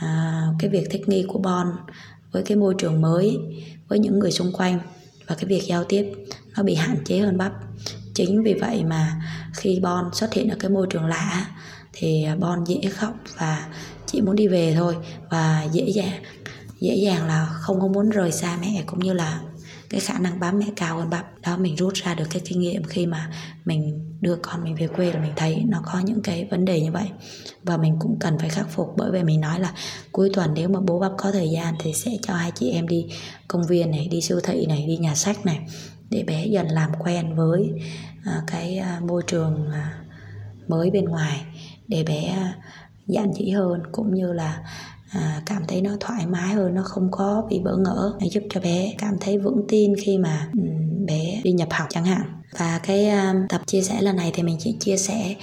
à, 0.00 0.42
cái 0.58 0.70
việc 0.70 0.88
thích 0.90 1.08
nghi 1.08 1.24
của 1.28 1.38
Bon 1.38 1.66
với 2.32 2.42
cái 2.42 2.56
môi 2.56 2.74
trường 2.78 3.00
mới 3.00 3.38
với 3.88 3.98
những 3.98 4.18
người 4.18 4.30
xung 4.30 4.52
quanh 4.52 4.78
và 5.26 5.34
cái 5.34 5.44
việc 5.44 5.62
giao 5.66 5.84
tiếp 5.84 6.12
nó 6.56 6.62
bị 6.62 6.74
hạn 6.74 6.96
chế 7.04 7.18
hơn 7.18 7.38
bắp. 7.38 7.52
Chính 8.14 8.42
vì 8.42 8.54
vậy 8.54 8.84
mà 8.84 9.20
khi 9.54 9.80
Bon 9.82 10.04
xuất 10.12 10.34
hiện 10.34 10.48
ở 10.48 10.56
cái 10.60 10.70
môi 10.70 10.86
trường 10.90 11.06
lạ 11.06 11.46
thì 11.92 12.26
Bon 12.38 12.64
dễ 12.64 12.80
khóc 12.90 13.14
và 13.38 13.66
chỉ 14.06 14.20
muốn 14.20 14.36
đi 14.36 14.48
về 14.48 14.74
thôi 14.76 14.96
và 15.30 15.66
dễ 15.72 15.88
dàng 15.88 16.22
dễ 16.80 16.94
dàng 16.94 17.26
là 17.26 17.46
không 17.46 17.80
có 17.80 17.86
muốn 17.86 18.10
rời 18.10 18.32
xa 18.32 18.58
mẹ 18.60 18.82
cũng 18.86 19.00
như 19.00 19.12
là 19.12 19.40
cái 19.90 20.00
khả 20.00 20.18
năng 20.18 20.40
bám 20.40 20.58
mẹ 20.58 20.66
cao 20.76 20.98
hơn 20.98 21.10
bắp 21.10 21.40
đó, 21.42 21.56
mình 21.56 21.76
rút 21.76 21.94
ra 21.94 22.14
được 22.14 22.24
cái 22.30 22.42
kinh 22.44 22.60
nghiệm 22.60 22.84
khi 22.84 23.06
mà 23.06 23.30
mình 23.64 24.12
đưa 24.20 24.36
con 24.42 24.64
mình 24.64 24.74
về 24.74 24.88
quê 24.88 25.12
là 25.12 25.20
mình 25.20 25.32
thấy 25.36 25.64
nó 25.66 25.82
có 25.84 25.98
những 25.98 26.22
cái 26.22 26.48
vấn 26.50 26.64
đề 26.64 26.80
như 26.80 26.92
vậy. 26.92 27.08
Và 27.62 27.76
mình 27.76 27.96
cũng 27.98 28.16
cần 28.20 28.38
phải 28.38 28.48
khắc 28.48 28.70
phục 28.70 28.94
bởi 28.96 29.10
vì 29.10 29.22
mình 29.22 29.40
nói 29.40 29.60
là 29.60 29.72
cuối 30.12 30.30
tuần 30.34 30.54
nếu 30.54 30.68
mà 30.68 30.80
bố 30.80 30.98
bắp 30.98 31.12
có 31.18 31.32
thời 31.32 31.50
gian 31.50 31.74
thì 31.78 31.92
sẽ 31.92 32.10
cho 32.22 32.34
hai 32.34 32.52
chị 32.54 32.70
em 32.70 32.88
đi 32.88 33.06
công 33.48 33.66
viên 33.66 33.90
này, 33.90 34.08
đi 34.10 34.20
siêu 34.20 34.40
thị 34.40 34.66
này, 34.66 34.84
đi 34.86 34.96
nhà 34.96 35.14
sách 35.14 35.46
này 35.46 35.60
để 36.10 36.24
bé 36.26 36.46
dần 36.46 36.66
làm 36.66 36.90
quen 36.98 37.36
với 37.36 37.70
à, 38.24 38.42
cái 38.46 38.78
à, 38.78 39.00
môi 39.08 39.22
trường 39.26 39.70
à, 39.72 39.98
mới 40.68 40.90
bên 40.90 41.04
ngoài 41.04 41.44
để 41.88 42.04
bé 42.04 42.52
giản 43.06 43.32
dị 43.32 43.50
hơn. 43.50 43.82
Cũng 43.92 44.14
như 44.14 44.32
là 44.32 44.62
à, 45.10 45.42
cảm 45.46 45.62
thấy 45.68 45.82
nó 45.82 45.90
thoải 46.00 46.26
mái 46.26 46.54
hơn 46.54 46.74
nó 46.74 46.82
không 46.82 47.08
có 47.10 47.46
bị 47.50 47.60
bỡ 47.64 47.76
ngỡ. 47.76 48.12
Nó 48.20 48.26
giúp 48.30 48.42
cho 48.50 48.60
bé 48.60 48.94
cảm 48.98 49.14
thấy 49.20 49.38
vững 49.38 49.64
tin 49.68 49.94
khi 50.04 50.18
mà 50.18 50.48
um, 50.52 51.06
bé 51.06 51.40
đi 51.44 51.52
nhập 51.52 51.68
học 51.70 51.86
chẳng 51.90 52.04
hạn. 52.04 52.42
Và 52.58 52.80
cái 52.82 53.10
um, 53.10 53.36
tập 53.48 53.60
chia 53.66 53.82
sẻ 53.82 54.02
lần 54.02 54.16
này 54.16 54.30
thì 54.34 54.42
mình 54.42 54.56
chỉ 54.60 54.76
chia 54.80 54.96
sẻ 54.96 55.34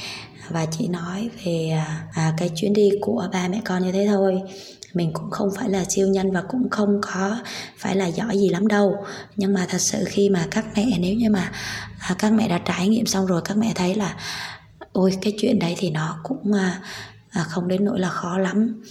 và 0.50 0.66
chỉ 0.66 0.88
nói 0.88 1.30
về 1.46 1.70
à, 1.70 2.08
à, 2.14 2.34
cái 2.38 2.50
chuyến 2.56 2.74
đi 2.74 2.90
của 3.02 3.28
ba 3.34 3.48
mẹ 3.48 3.62
con 3.66 3.84
như 3.84 3.92
thế 3.92 4.08
thôi. 4.08 4.42
Mình 4.94 5.14
cũng 5.14 5.30
không 5.30 5.50
phải 5.58 5.70
là 5.70 5.84
siêu 5.90 6.08
nhân 6.08 6.32
và 6.32 6.42
cũng 6.42 6.70
không 6.70 7.02
có 7.02 7.38
phải 7.78 7.96
là 7.96 8.08
giỏi 8.08 8.38
gì 8.38 8.50
lắm 8.50 8.68
đâu. 8.68 8.96
Nhưng 9.36 9.54
mà 9.54 9.66
thật 9.70 9.82
sự 9.82 10.04
khi 10.08 10.30
mà 10.30 10.48
các 10.52 10.66
mẹ 10.76 10.86
nếu 11.00 11.16
như 11.16 11.30
mà 11.30 11.52
à, 12.00 12.16
các 12.20 12.34
mẹ 12.34 12.48
đã 12.48 12.58
trải 12.58 12.88
nghiệm 12.88 13.06
xong 13.06 13.26
rồi 13.26 13.42
các 13.46 13.58
mẹ 13.58 13.72
thấy 13.76 13.96
là 13.96 14.16
ôi 14.92 15.18
cái 15.22 15.34
chuyện 15.38 15.60
đấy 15.60 15.76
thì 15.78 15.90
nó 15.90 16.20
cũng 16.24 16.54
à, 16.54 16.82
à, 17.30 17.44
không 17.44 17.68
đến 17.68 17.86
nỗi 17.86 18.00
là 18.00 18.10
khó 18.10 18.38
lắm 18.38 18.84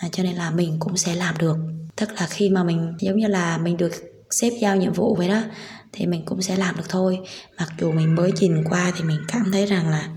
à, 0.00 0.08
cho 0.12 0.22
nên 0.22 0.34
là 0.34 0.50
mình 0.50 0.76
cũng 0.78 0.96
sẽ 0.96 1.14
làm 1.14 1.34
được. 1.38 1.56
Tức 1.96 2.12
là 2.12 2.26
khi 2.26 2.50
mà 2.50 2.64
mình 2.64 2.94
giống 2.98 3.16
như 3.16 3.26
là 3.26 3.58
mình 3.58 3.76
được 3.76 3.92
xếp 4.30 4.50
giao 4.60 4.76
nhiệm 4.76 4.92
vụ 4.92 5.14
vậy 5.14 5.28
đó 5.28 5.42
thì 5.92 6.06
mình 6.06 6.24
cũng 6.24 6.42
sẽ 6.42 6.56
làm 6.56 6.76
được 6.76 6.88
thôi. 6.88 7.18
Mặc 7.58 7.68
dù 7.80 7.92
mình 7.92 8.14
mới 8.14 8.32
nhìn 8.40 8.64
qua 8.64 8.92
thì 8.96 9.04
mình 9.04 9.18
cảm 9.28 9.52
thấy 9.52 9.66
rằng 9.66 9.88
là 9.88 10.08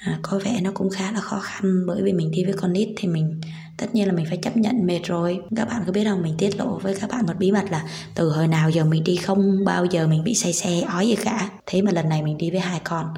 à, 0.00 0.18
có 0.22 0.38
vẻ 0.38 0.60
nó 0.62 0.70
cũng 0.74 0.90
khá 0.90 1.12
là 1.12 1.20
khó 1.20 1.40
khăn 1.40 1.86
bởi 1.86 2.02
vì 2.02 2.12
mình 2.12 2.30
đi 2.30 2.44
với 2.44 2.52
con 2.52 2.72
nít 2.72 2.88
thì 2.96 3.08
mình 3.08 3.40
tất 3.78 3.94
nhiên 3.94 4.06
là 4.06 4.12
mình 4.12 4.26
phải 4.28 4.36
chấp 4.36 4.56
nhận 4.56 4.86
mệt 4.86 5.00
rồi. 5.04 5.40
Các 5.56 5.68
bạn 5.68 5.82
có 5.86 5.92
biết 5.92 6.04
không 6.04 6.22
mình 6.22 6.34
tiết 6.38 6.56
lộ 6.56 6.78
với 6.78 6.94
các 6.94 7.10
bạn 7.10 7.26
một 7.26 7.34
bí 7.38 7.52
mật 7.52 7.64
là 7.70 7.84
từ 8.14 8.30
hồi 8.30 8.48
nào 8.48 8.70
giờ 8.70 8.84
mình 8.84 9.04
đi 9.04 9.16
không 9.16 9.64
bao 9.64 9.84
giờ 9.84 10.06
mình 10.06 10.24
bị 10.24 10.34
say 10.34 10.52
xe 10.52 10.80
ói 10.80 11.08
gì 11.08 11.16
cả. 11.16 11.50
Thế 11.66 11.82
mà 11.82 11.92
lần 11.92 12.08
này 12.08 12.22
mình 12.22 12.38
đi 12.38 12.50
với 12.50 12.60
hai 12.60 12.80
con 12.84 13.14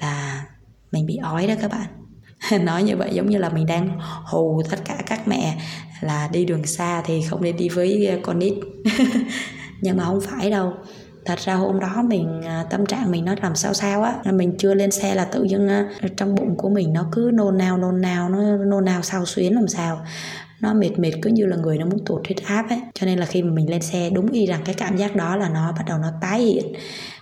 là 0.00 0.44
mình 0.92 1.06
bị 1.06 1.16
ói 1.16 1.46
đó 1.46 1.54
các 1.60 1.70
bạn. 1.70 1.99
nói 2.60 2.82
như 2.82 2.96
vậy 2.96 3.10
giống 3.12 3.30
như 3.30 3.38
là 3.38 3.48
mình 3.48 3.66
đang 3.66 3.98
hù 4.24 4.62
tất 4.70 4.78
cả 4.84 5.02
các 5.06 5.28
mẹ 5.28 5.58
là 6.00 6.28
đi 6.32 6.44
đường 6.44 6.66
xa 6.66 7.02
thì 7.06 7.22
không 7.22 7.42
nên 7.42 7.56
đi 7.56 7.68
với 7.68 8.06
ờ, 8.06 8.18
con 8.22 8.38
nít. 8.38 8.54
Nhưng 9.80 9.96
mà 9.96 10.04
không 10.04 10.20
phải 10.20 10.50
đâu. 10.50 10.72
Thật 11.24 11.38
ra 11.38 11.54
hôm 11.54 11.80
đó 11.80 12.02
mình 12.02 12.42
à, 12.46 12.64
tâm 12.70 12.86
trạng 12.86 13.10
mình 13.10 13.24
nó 13.24 13.34
làm 13.42 13.54
sao 13.54 13.74
sao 13.74 14.02
á 14.02 14.14
mình 14.32 14.54
chưa 14.58 14.74
lên 14.74 14.90
xe 14.90 15.14
là 15.14 15.24
tự 15.24 15.44
dưng 15.44 15.68
trong 16.16 16.34
bụng 16.34 16.56
của 16.56 16.68
mình 16.68 16.92
nó 16.92 17.08
cứ 17.12 17.30
nôn 17.34 17.58
nao 17.58 17.78
nôn 17.78 18.00
nao, 18.00 18.28
nó 18.28 18.56
nôn 18.56 18.84
nao 18.84 19.02
sao 19.02 19.26
xuyến 19.26 19.54
làm 19.54 19.68
sao. 19.68 20.00
Nó 20.60 20.74
mệt 20.74 20.98
mệt 20.98 21.12
cứ 21.22 21.30
như 21.30 21.46
là 21.46 21.56
người 21.56 21.78
nó 21.78 21.86
muốn 21.86 22.04
tụt 22.04 22.26
huyết 22.26 22.44
áp 22.44 22.68
ấy. 22.68 22.80
Cho 22.94 23.06
nên 23.06 23.18
là 23.18 23.26
khi 23.26 23.42
mà 23.42 23.52
mình 23.52 23.70
lên 23.70 23.82
xe, 23.82 24.10
đúng 24.10 24.30
y 24.30 24.46
rằng 24.46 24.60
cái 24.64 24.74
cảm 24.74 24.96
giác 24.96 25.16
đó 25.16 25.36
là 25.36 25.48
nó 25.48 25.72
bắt 25.72 25.84
đầu 25.86 25.98
nó 25.98 26.08
tái 26.20 26.40
hiện 26.40 26.64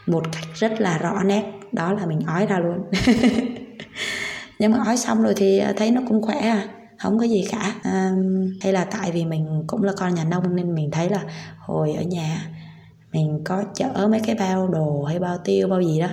một 0.07 0.23
cách 0.33 0.45
rất 0.55 0.81
là 0.81 0.99
rõ 0.99 1.23
nét. 1.23 1.45
Đó 1.73 1.93
là 1.93 2.07
mình 2.07 2.21
ói 2.27 2.47
ra 2.47 2.59
luôn. 2.59 2.79
nhưng 4.59 4.73
mà 4.73 4.79
ói 4.85 4.97
xong 4.97 5.23
rồi 5.23 5.35
thì 5.37 5.61
thấy 5.77 5.91
nó 5.91 6.01
cũng 6.09 6.23
khỏe 6.23 6.37
à 6.37 6.69
không 6.99 7.19
có 7.19 7.25
gì 7.25 7.45
cả. 7.51 7.75
À, 7.83 8.13
hay 8.61 8.73
là 8.73 8.85
tại 8.85 9.13
vì 9.13 9.25
mình 9.25 9.65
cũng 9.67 9.83
là 9.83 9.93
con 9.97 10.15
nhà 10.15 10.25
nông 10.25 10.57
nên 10.57 10.75
mình 10.75 10.91
thấy 10.91 11.09
là 11.09 11.25
hồi 11.59 11.93
ở 11.93 12.03
nhà 12.03 12.51
mình 13.13 13.41
có 13.45 13.65
chở 13.75 14.09
mấy 14.11 14.21
cái 14.21 14.35
bao 14.35 14.69
đồ 14.69 15.05
hay 15.05 15.19
bao 15.19 15.39
tiêu 15.45 15.69
bao 15.69 15.83
gì 15.83 16.01
đó 16.01 16.09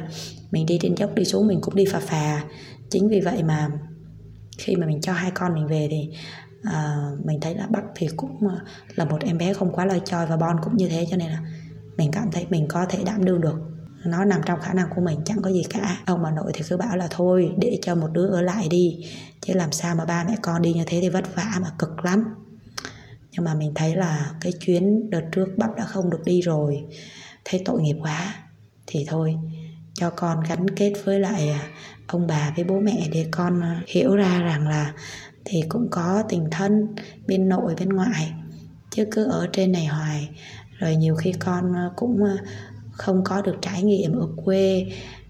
mình 0.52 0.66
đi 0.66 0.80
trên 0.82 0.96
dốc 0.96 1.16
đi 1.16 1.26
xuống 1.26 1.48
mình 1.48 1.62
cũng 1.62 1.76
đi 1.76 1.86
phà 1.92 2.00
phà. 2.00 2.44
Chính 2.90 3.10
vì 3.10 3.20
vậy 3.20 3.44
mà 3.44 3.70
khi 4.58 4.76
mà 4.76 4.88
mình 4.88 5.02
cho 5.02 5.14
hai 5.14 5.32
con 5.32 5.54
mình 5.54 5.68
về 5.68 5.88
thì 5.92 6.10
uh, 6.68 7.26
mình 7.26 7.40
thấy 7.42 7.56
là 7.56 7.68
bắc 7.70 7.84
thì 7.96 8.08
cũng 8.18 8.48
là 8.96 9.06
một 9.06 9.22
em 9.22 9.38
bé 9.38 9.54
không 9.54 9.72
quá 9.72 9.86
lời 9.86 10.02
choi 10.06 10.26
và 10.26 10.38
bon 10.38 10.56
cũng 10.64 10.78
như 10.78 10.88
thế 10.88 11.08
cho 11.12 11.18
nên 11.18 11.30
là 11.30 11.40
mình 11.98 12.12
cảm 12.12 12.32
thấy 12.32 12.46
mình 12.50 12.68
có 12.68 12.86
thể 12.90 13.00
đảm 13.06 13.26
đương 13.26 13.42
được 13.42 13.75
nó 14.06 14.26
nằm 14.26 14.42
trong 14.46 14.60
khả 14.62 14.74
năng 14.74 14.90
của 14.96 15.02
mình, 15.02 15.20
chẳng 15.26 15.42
có 15.42 15.52
gì 15.52 15.64
cả. 15.70 15.98
Ông 16.06 16.24
bà 16.24 16.32
nội 16.32 16.52
thì 16.54 16.62
cứ 16.70 16.78
bảo 16.78 16.98
là 16.98 17.08
thôi, 17.10 17.52
để 17.58 17.80
cho 17.82 17.96
một 17.96 18.08
đứa 18.12 18.28
ở 18.28 18.42
lại 18.42 18.68
đi, 18.70 19.06
chứ 19.42 19.54
làm 19.54 19.72
sao 19.72 19.96
mà 19.96 20.06
ba 20.06 20.24
mẹ 20.24 20.36
con 20.42 20.62
đi 20.62 20.74
như 20.74 20.84
thế 20.88 21.00
thì 21.02 21.10
vất 21.10 21.36
vả 21.36 21.52
mà 21.62 21.68
cực 21.80 22.06
lắm. 22.06 22.24
Nhưng 23.32 23.46
mà 23.46 23.54
mình 23.54 23.72
thấy 23.76 23.96
là 23.96 24.32
cái 24.42 24.54
chuyến 24.60 25.10
đợt 25.10 25.22
trước 25.32 25.48
bắp 25.58 25.76
đã 25.76 25.84
không 25.86 26.10
được 26.10 26.22
đi 26.26 26.42
rồi. 26.42 26.84
Thấy 27.46 27.62
tội 27.66 27.82
nghiệp 27.82 27.98
quá. 28.02 28.36
Thì 28.88 29.06
thôi, 29.08 29.36
cho 29.94 30.10
con 30.10 30.44
gắn 30.50 30.70
kết 30.70 30.94
với 31.04 31.20
lại 31.20 31.50
à, 31.50 31.68
ông 32.08 32.28
bà 32.28 32.54
với 32.56 32.66
bố 32.66 32.80
mẹ 32.80 33.08
để 33.12 33.28
con 33.32 33.62
à, 33.62 33.82
hiểu 33.88 34.16
ra 34.16 34.42
rằng 34.42 34.68
là 34.68 34.94
thì 35.46 35.62
cũng 35.70 35.88
có 35.92 36.24
tình 36.30 36.48
thân 36.52 36.96
bên 37.28 37.50
nội, 37.50 37.76
bên 37.80 37.90
ngoại. 37.90 38.34
Chứ 38.92 39.06
cứ 39.12 39.24
ở 39.24 39.48
trên 39.54 39.72
này 39.72 39.86
hoài. 39.86 40.30
Rồi 40.80 40.96
nhiều 40.96 41.16
khi 41.16 41.34
con 41.40 41.76
à, 41.76 41.90
cũng 41.96 42.24
không 42.98 43.24
có 43.24 43.42
được 43.42 43.56
trải 43.62 43.84
nghiệm 43.84 44.20
ở 44.20 44.28
quê 44.46 44.86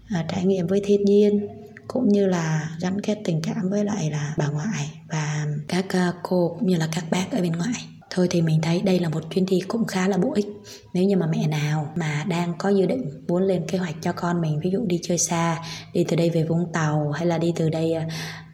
à, 0.08 0.24
trải 0.28 0.44
nghiệm 0.44 0.66
với 0.66 0.80
thiên 0.84 1.04
nhiên 1.04 1.48
cũng 1.88 2.08
như 2.08 2.26
là 2.26 2.70
gắn 2.80 3.00
kết 3.00 3.18
tình 3.24 3.40
cảm 3.42 3.70
với 3.70 3.84
lại 3.84 4.10
là 4.10 4.34
bà 4.36 4.48
ngoại 4.48 4.90
và 5.08 5.46
các 5.68 5.86
à, 5.88 6.12
cô 6.22 6.56
cũng 6.58 6.68
như 6.68 6.76
là 6.76 6.88
các 6.92 7.04
bác 7.10 7.32
ở 7.32 7.40
bên 7.40 7.52
ngoài 7.52 7.86
Thôi 8.10 8.26
thì 8.30 8.42
mình 8.42 8.60
thấy 8.62 8.82
đây 8.82 8.98
là 8.98 9.08
một 9.08 9.20
chuyến 9.34 9.46
đi 9.46 9.60
cũng 9.68 9.84
khá 9.86 10.08
là 10.08 10.16
bổ 10.16 10.32
ích. 10.32 10.46
Nếu 10.94 11.04
như 11.04 11.16
mà 11.16 11.26
mẹ 11.26 11.46
nào 11.46 11.92
mà 11.96 12.24
đang 12.28 12.54
có 12.58 12.68
dự 12.68 12.86
định 12.86 13.24
muốn 13.28 13.42
lên 13.42 13.66
kế 13.68 13.78
hoạch 13.78 13.94
cho 14.00 14.12
con 14.12 14.40
mình 14.40 14.60
Ví 14.60 14.70
dụ 14.70 14.78
đi 14.86 15.00
chơi 15.02 15.18
xa, 15.18 15.62
đi 15.92 16.04
từ 16.08 16.16
đây 16.16 16.30
về 16.30 16.44
Vũng 16.44 16.72
Tàu 16.72 17.10
hay 17.10 17.26
là 17.26 17.38
đi 17.38 17.52
từ 17.56 17.68
đây 17.70 17.92
à, 17.92 18.06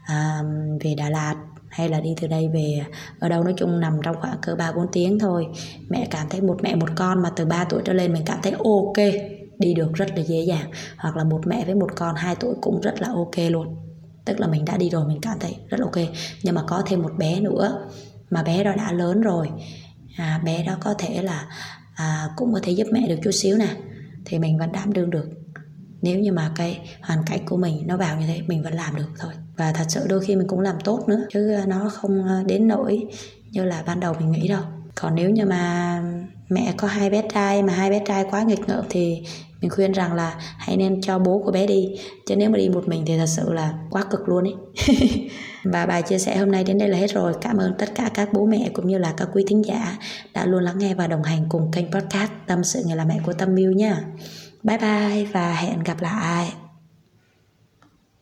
à 0.06 0.42
về 0.80 0.94
Đà 0.94 1.10
Lạt 1.10 1.34
hay 1.72 1.88
là 1.88 2.00
đi 2.00 2.14
từ 2.20 2.28
đây 2.28 2.48
về 2.48 2.84
ở 3.18 3.28
đâu 3.28 3.44
nói 3.44 3.54
chung 3.56 3.80
nằm 3.80 4.00
trong 4.02 4.16
khoảng 4.20 4.38
cỡ 4.42 4.54
3 4.54 4.72
4 4.72 4.86
tiếng 4.92 5.18
thôi. 5.18 5.46
Mẹ 5.88 6.06
cảm 6.10 6.26
thấy 6.30 6.40
một 6.40 6.56
mẹ 6.62 6.74
một 6.74 6.88
con 6.96 7.22
mà 7.22 7.30
từ 7.36 7.44
3 7.44 7.64
tuổi 7.64 7.82
trở 7.84 7.92
lên 7.92 8.12
mình 8.12 8.22
cảm 8.26 8.38
thấy 8.42 8.52
ok, 8.52 9.14
đi 9.58 9.74
được 9.74 9.92
rất 9.94 10.06
là 10.16 10.22
dễ 10.22 10.40
dàng. 10.40 10.70
Hoặc 10.96 11.16
là 11.16 11.24
một 11.24 11.40
mẹ 11.46 11.64
với 11.64 11.74
một 11.74 11.88
con 11.96 12.14
2 12.14 12.36
tuổi 12.40 12.54
cũng 12.60 12.80
rất 12.80 13.02
là 13.02 13.08
ok 13.08 13.50
luôn. 13.50 13.76
Tức 14.24 14.40
là 14.40 14.46
mình 14.46 14.64
đã 14.64 14.76
đi 14.76 14.90
rồi 14.90 15.04
mình 15.08 15.18
cảm 15.22 15.38
thấy 15.40 15.56
rất 15.68 15.80
là 15.80 15.86
ok. 15.86 16.08
Nhưng 16.42 16.54
mà 16.54 16.62
có 16.66 16.82
thêm 16.86 17.02
một 17.02 17.12
bé 17.18 17.40
nữa 17.40 17.88
mà 18.30 18.42
bé 18.42 18.64
đó 18.64 18.72
đã 18.76 18.92
lớn 18.92 19.20
rồi 19.20 19.48
à, 20.16 20.40
bé 20.44 20.64
đó 20.64 20.76
có 20.80 20.94
thể 20.98 21.22
là 21.22 21.46
à, 21.94 22.28
cũng 22.36 22.52
có 22.54 22.60
thể 22.62 22.72
giúp 22.72 22.86
mẹ 22.92 23.08
được 23.08 23.18
chút 23.24 23.30
xíu 23.30 23.56
nè 23.56 23.76
thì 24.24 24.38
mình 24.38 24.58
vẫn 24.58 24.72
đảm 24.72 24.92
đương 24.92 25.10
được 25.10 25.28
nếu 26.02 26.18
như 26.18 26.32
mà 26.32 26.52
cái 26.56 26.80
hoàn 27.02 27.22
cảnh 27.26 27.46
của 27.46 27.56
mình 27.56 27.86
nó 27.86 27.96
vào 27.96 28.16
như 28.20 28.26
thế 28.26 28.42
mình 28.46 28.62
vẫn 28.62 28.74
làm 28.74 28.96
được 28.96 29.08
thôi 29.18 29.32
và 29.56 29.72
thật 29.72 29.84
sự 29.88 30.06
đôi 30.08 30.20
khi 30.20 30.36
mình 30.36 30.46
cũng 30.48 30.60
làm 30.60 30.76
tốt 30.84 31.04
nữa, 31.08 31.26
chứ 31.30 31.52
à, 31.52 31.64
nó 31.66 31.90
không 31.92 32.28
à, 32.28 32.42
đến 32.46 32.68
nỗi 32.68 33.06
như 33.50 33.64
là 33.64 33.82
ban 33.86 34.00
đầu 34.00 34.14
mình 34.20 34.32
nghĩ 34.32 34.48
đâu. 34.48 34.62
Còn 34.94 35.14
nếu 35.14 35.30
như 35.30 35.46
mà 35.46 36.02
mẹ 36.48 36.74
có 36.76 36.88
hai 36.88 37.10
bé 37.10 37.22
trai 37.34 37.62
mà 37.62 37.72
hai 37.72 37.90
bé 37.90 38.02
trai 38.06 38.24
quá 38.30 38.42
nghịch 38.42 38.68
ngợm 38.68 38.84
thì 38.90 39.22
mình 39.60 39.70
khuyên 39.70 39.92
rằng 39.92 40.12
là 40.12 40.34
hãy 40.38 40.76
nên 40.76 41.00
cho 41.00 41.18
bố 41.18 41.42
của 41.44 41.52
bé 41.52 41.66
đi. 41.66 41.88
Chứ 42.26 42.36
nếu 42.36 42.50
mà 42.50 42.58
đi 42.58 42.68
một 42.68 42.88
mình 42.88 43.02
thì 43.06 43.18
thật 43.18 43.26
sự 43.26 43.52
là 43.52 43.74
quá 43.90 44.04
cực 44.10 44.28
luôn 44.28 44.44
ấy. 44.44 44.54
Và 45.64 45.86
bài 45.86 46.02
chia 46.02 46.18
sẻ 46.18 46.36
hôm 46.36 46.50
nay 46.50 46.64
đến 46.64 46.78
đây 46.78 46.88
là 46.88 46.98
hết 46.98 47.12
rồi. 47.14 47.32
Cảm 47.40 47.56
ơn 47.56 47.74
tất 47.78 47.94
cả 47.94 48.10
các 48.14 48.32
bố 48.32 48.46
mẹ 48.46 48.70
cũng 48.72 48.88
như 48.88 48.98
là 48.98 49.14
các 49.16 49.28
quý 49.34 49.44
thính 49.48 49.64
giả 49.64 49.98
đã 50.34 50.46
luôn 50.46 50.62
lắng 50.62 50.78
nghe 50.78 50.94
và 50.94 51.06
đồng 51.06 51.22
hành 51.22 51.46
cùng 51.48 51.70
kênh 51.70 51.92
podcast 51.92 52.30
tâm 52.46 52.64
sự 52.64 52.82
người 52.86 52.96
là 52.96 53.04
mẹ 53.04 53.20
của 53.26 53.32
tâm 53.32 53.54
mưu 53.54 53.72
nha. 53.72 54.04
Bye 54.62 54.78
bye 54.78 55.24
và 55.32 55.52
hẹn 55.52 55.82
gặp 55.82 56.02
lại. 56.02 56.52